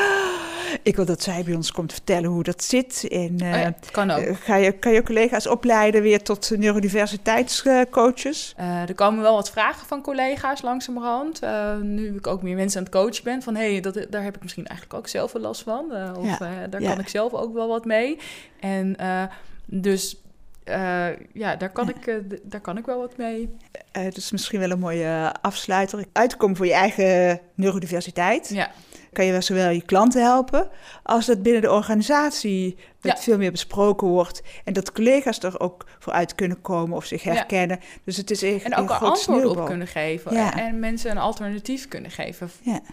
ik 0.83 0.95
wil 0.95 1.05
dat 1.05 1.21
zij 1.23 1.43
bij 1.43 1.55
ons 1.55 1.71
komt 1.71 1.91
vertellen 1.93 2.29
hoe 2.29 2.43
dat 2.43 2.63
zit. 2.63 3.07
En, 3.09 3.35
eh, 3.39 3.47
Oh 3.53 3.59
ja, 3.59 3.73
kan 3.91 4.12
ook. 4.12 4.19
Eh, 4.19 4.35
Ga 4.35 4.55
je, 4.55 4.71
kan 4.71 4.91
je 4.91 5.03
collega's 5.03 5.47
opleiden 5.47 6.01
weer 6.01 6.23
tot 6.23 6.49
neurodiversiteitscoaches? 6.57 8.53
Eh, 8.57 8.81
er 8.89 8.95
komen 8.95 9.21
wel 9.21 9.35
wat 9.35 9.51
vragen 9.51 9.88
van 9.88 10.01
collega's 10.01 10.62
langzamerhand. 10.62 11.39
Eh, 11.39 11.77
nu 11.77 12.15
ik 12.15 12.27
ook 12.27 12.41
meer 12.41 12.55
mensen 12.55 12.77
aan 12.79 12.83
het 12.85 12.93
coachen 12.93 13.23
ben. 13.23 13.41
Van 13.41 13.55
hé, 13.55 13.71
hey, 13.71 13.81
dat, 13.81 14.05
daar 14.09 14.23
heb 14.23 14.35
ik 14.35 14.41
misschien 14.41 14.65
eigenlijk 14.67 14.99
ook 14.99 15.07
zelf 15.07 15.31
wel 15.31 15.41
last 15.41 15.62
van. 15.63 15.91
Eh, 15.93 16.12
of 16.17 16.25
Ja, 16.25 16.33
eh, 16.39 16.49
daar 16.69 16.81
ja. 16.81 16.89
kan 16.89 16.99
ik 16.99 17.07
zelf 17.09 17.33
ook 17.33 17.53
wel 17.53 17.67
wat 17.67 17.85
mee. 17.85 18.17
En 18.59 18.95
eh, 18.97 19.23
dus 19.65 20.21
eh, 20.69 21.25
ja, 21.34 21.55
daar 21.55 21.69
kan, 21.71 21.89
Ik, 21.89 22.08
eh, 22.08 22.15
daar 22.43 22.62
kan 22.62 22.77
ik 22.77 22.86
wel 22.86 22.99
wat 22.99 23.17
mee. 23.17 23.49
Dat 23.91 24.17
is 24.17 24.32
misschien 24.32 24.60
wel 24.60 24.69
een 24.71 24.79
mooie 24.79 25.34
afsluiter. 25.41 26.05
Uitkomen 26.13 26.55
voor 26.55 26.65
je 26.65 26.73
eigen 26.73 27.39
neurodiversiteit. 27.55 28.49
Ja, 28.49 28.71
Kan 29.13 29.25
je 29.25 29.32
wel 29.32 29.41
zowel 29.41 29.69
je 29.69 29.82
klanten 29.82 30.21
helpen, 30.23 30.69
als 31.03 31.25
dat 31.25 31.41
binnen 31.43 31.62
de 31.62 31.71
organisatie 31.71 32.77
Ja. 33.01 33.15
veel 33.17 33.38
meer 33.38 33.51
besproken 33.51 34.08
wordt. 34.08 34.41
En 34.63 34.73
dat 34.73 34.91
collega's 34.91 35.39
er 35.39 35.60
ook 35.60 35.86
voor 35.99 36.13
uit 36.13 36.36
kunnen 36.36 36.62
komen 36.62 36.95
of 36.97 37.05
zich 37.05 37.23
Ja. 37.23 37.34
herkennen. 37.34 37.79
Dus 38.03 38.17
het 38.17 38.32
is 38.32 38.43
echt 38.43 38.63
en 38.63 38.75
ook 38.75 38.89
een 38.89 38.89
antwoord 38.89 39.17
sneeuwbal. 39.17 39.62
op 39.62 39.65
kunnen 39.65 39.88
geven. 39.88 40.34
Ja. 40.34 40.53
En, 40.53 40.60
en 40.67 40.79
mensen 40.79 41.12
een 41.12 41.17
alternatief 41.17 41.88
kunnen 41.88 42.12
geven 42.12 42.49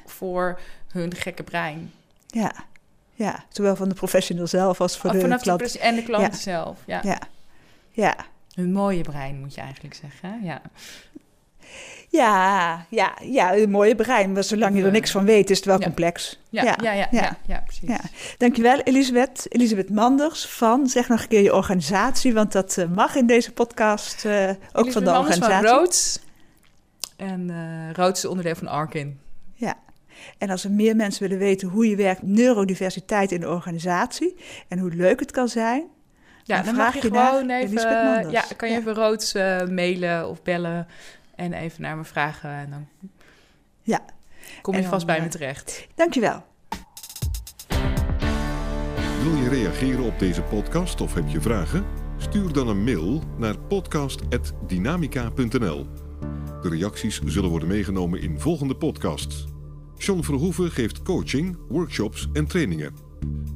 voor 0.07 0.61
hun 0.93 1.15
gekke 1.15 1.43
brein. 1.43 1.93
Ja. 2.27 2.53
ja, 3.15 3.45
zowel 3.49 3.77
van 3.77 3.89
de 3.89 3.95
professional 3.95 4.47
zelf 4.47 4.81
als 4.81 4.97
voor 4.99 5.13
de 5.13 5.29
de 5.29 5.39
klant. 5.41 5.59
pres- 5.59 5.79
en 5.79 5.95
de 5.95 6.03
klant 6.03 6.37
zelf. 6.37 6.79
Ja. 6.87 7.03
Ja. 7.97 8.17
Hun 8.55 8.73
mooie 8.73 9.03
brein 9.03 9.41
moet 9.41 9.55
je 9.55 9.61
eigenlijk 9.61 9.95
zeggen. 9.95 10.41
Ja. 10.43 10.61
Ja, 12.09 12.87
ja, 12.91 13.19
ja, 13.23 13.57
een 13.57 13.71
mooie 13.71 13.95
brein. 13.95 14.33
Maar 14.33 14.45
zolang 14.45 14.77
je 14.77 14.85
er 14.85 14.91
niks 14.91 15.11
van 15.11 15.25
weet, 15.25 15.51
is 15.51 15.57
het 15.57 15.67
wel 15.67 15.79
ja. 15.79 15.85
complex. 15.85 16.41
Ja, 16.49 16.63
ja, 16.63 16.77
ja, 16.83 16.93
ja, 16.93 17.09
ja. 17.11 17.39
ja, 17.47 17.63
precies. 17.65 17.89
Ja. 17.89 18.01
Dankjewel, 18.39 18.79
Elisabeth. 18.81 19.47
Elisabeth 19.49 19.91
Manders 19.91 20.47
van, 20.47 20.87
zeg 20.87 21.09
nog 21.09 21.23
een 21.23 21.29
keer 21.29 21.43
je 21.43 21.55
organisatie, 21.55 22.35
want 22.35 22.53
dat 22.53 22.79
eh, 22.79 22.89
mag 22.89 23.15
in 23.15 23.27
deze 23.27 23.53
podcast, 23.53 24.25
eh, 24.25 24.33
ook 24.33 24.37
Elisabeth 24.49 24.93
van 24.93 25.05
de 25.05 25.11
Manders 25.11 25.37
organisatie. 25.37 25.69
Van 25.69 25.79
Roots. 25.79 26.21
En 27.17 27.51
eh 27.51 27.93
Roots 27.93 28.25
is 28.25 28.31
onderdeel 28.31 28.55
van 28.55 28.69
Arkin. 28.69 29.21
Ja. 29.55 29.75
En 30.39 30.51
als 30.51 30.65
er 30.65 30.71
meer 30.71 30.97
mensen 30.97 31.23
willen 31.23 31.39
weten 31.39 31.69
hoe 31.69 31.89
je 31.89 31.97
werkt, 31.97 32.23
neurodiversiteit 32.23 33.33
in 33.33 33.41
de 33.41 33.49
organisatie 33.49 34.37
en 34.69 34.79
hoe 34.79 34.95
leuk 34.95 35.21
het 35.21 35.31
kan 35.31 35.49
zijn, 35.49 35.85
Ja, 36.47 36.57
Dan 36.57 36.65
dan, 36.65 36.75
vraag 36.75 36.95
mag 36.95 37.03
je 37.03 37.09
gewoon 37.09 37.51
even... 37.51 38.31
Ja, 38.31 38.45
kan 38.57 38.69
je 38.69 38.75
Ja. 38.75 38.81
even 38.81 38.95
Roots 38.95 39.35
eh, 39.35 39.67
mailen 39.69 40.29
of 40.29 40.43
bellen 40.43 40.87
en 41.35 41.53
even 41.53 41.83
naar 41.83 41.97
me 41.97 42.05
vragen. 42.05 42.51
En 42.51 42.71
dan 42.71 42.87
Ja. 43.83 44.01
kom 44.63 44.75
je 44.75 44.81
dan, 44.81 44.91
vast 44.91 45.07
bij 45.07 45.17
eh, 45.17 45.23
me 45.23 45.29
terecht. 45.29 45.87
dankjewel. 45.95 46.45
Wil 49.23 49.35
je 49.37 49.49
reageren 49.49 50.05
op 50.05 50.19
deze 50.19 50.43
podcast 50.43 51.01
of 51.01 51.15
heb 51.15 51.29
je 51.29 51.41
vragen? 51.41 51.85
Stuur 52.17 52.53
dan 52.53 52.69
een 52.69 52.85
mail 52.85 53.23
naar 53.39 53.59
podcast.dynamica.nl. 53.59 55.87
De 56.63 56.69
reacties 56.69 57.21
zullen 57.25 57.51
worden 57.51 57.69
meegenomen 57.69 58.21
in 58.21 58.41
volgende 58.41 58.77
podcasts. 58.77 59.45
John 59.97 60.23
Verhoeven 60.23 60.71
geeft 60.71 61.03
coaching, 61.03 61.59
workshops 61.69 62.29
en 62.33 62.47
trainingen. 62.47 62.95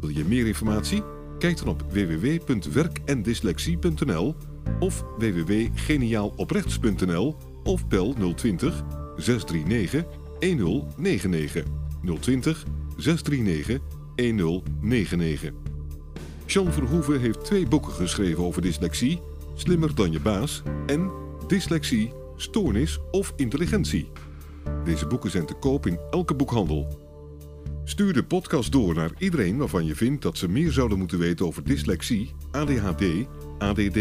Wil 0.00 0.08
je 0.10 0.24
meer 0.24 0.46
informatie? 0.46 1.02
Kijk 1.40 1.58
dan 1.58 1.68
op 1.68 1.84
www.werkendyslexie.nl 1.92 4.34
of 4.78 5.04
www.geniaaloprechts.nl 5.18 7.36
of 7.64 7.88
bel 7.88 8.14
020 8.34 8.82
639 9.16 10.04
1099 10.38 11.64
020 12.20 12.64
639 12.96 13.80
1099. 14.14 15.52
Jean 16.46 16.72
Verhoeven 16.72 17.20
heeft 17.20 17.44
twee 17.44 17.66
boeken 17.66 17.92
geschreven 17.92 18.44
over 18.44 18.62
dyslexie: 18.62 19.20
Slimmer 19.54 19.94
dan 19.94 20.12
je 20.12 20.20
baas 20.20 20.62
en 20.86 21.10
Dyslexie, 21.46 22.12
Stoornis 22.36 22.98
of 23.10 23.32
Intelligentie. 23.36 24.10
Deze 24.84 25.06
boeken 25.06 25.30
zijn 25.30 25.46
te 25.46 25.54
koop 25.54 25.86
in 25.86 25.98
elke 26.10 26.34
boekhandel. 26.34 27.09
Stuur 27.84 28.12
de 28.12 28.24
podcast 28.24 28.72
door 28.72 28.94
naar 28.94 29.10
iedereen 29.18 29.56
waarvan 29.56 29.84
je 29.84 29.94
vindt 29.94 30.22
dat 30.22 30.38
ze 30.38 30.48
meer 30.48 30.72
zouden 30.72 30.98
moeten 30.98 31.18
weten 31.18 31.46
over 31.46 31.64
dyslexie, 31.64 32.30
ADHD, 32.50 33.04
ADD, 33.58 33.98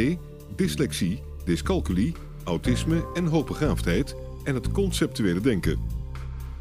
dyslexie, 0.55 1.21
dyscalculie, 1.45 2.13
autisme 2.43 3.05
en 3.13 3.25
hoogbegaafdheid 3.25 4.15
en 4.43 4.55
het 4.55 4.71
conceptuele 4.71 5.41
denken. 5.41 5.79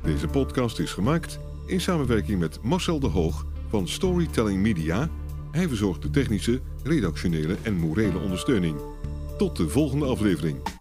Deze 0.02 0.28
podcast 0.28 0.78
is 0.78 0.92
gemaakt 0.92 1.38
in 1.66 1.80
samenwerking 1.80 2.38
met 2.38 2.62
Marcel 2.62 3.00
de 3.00 3.06
Hoog 3.06 3.46
van 3.68 3.88
Storytelling 3.88 4.62
Media. 4.62 5.10
Hij 5.50 5.68
verzorgt 5.68 6.02
de 6.02 6.10
technische, 6.10 6.60
redactionele 6.82 7.56
en 7.62 7.74
morele 7.74 8.18
ondersteuning. 8.18 8.76
Tot 9.38 9.56
de 9.56 9.68
volgende 9.68 10.06
aflevering. 10.06 10.77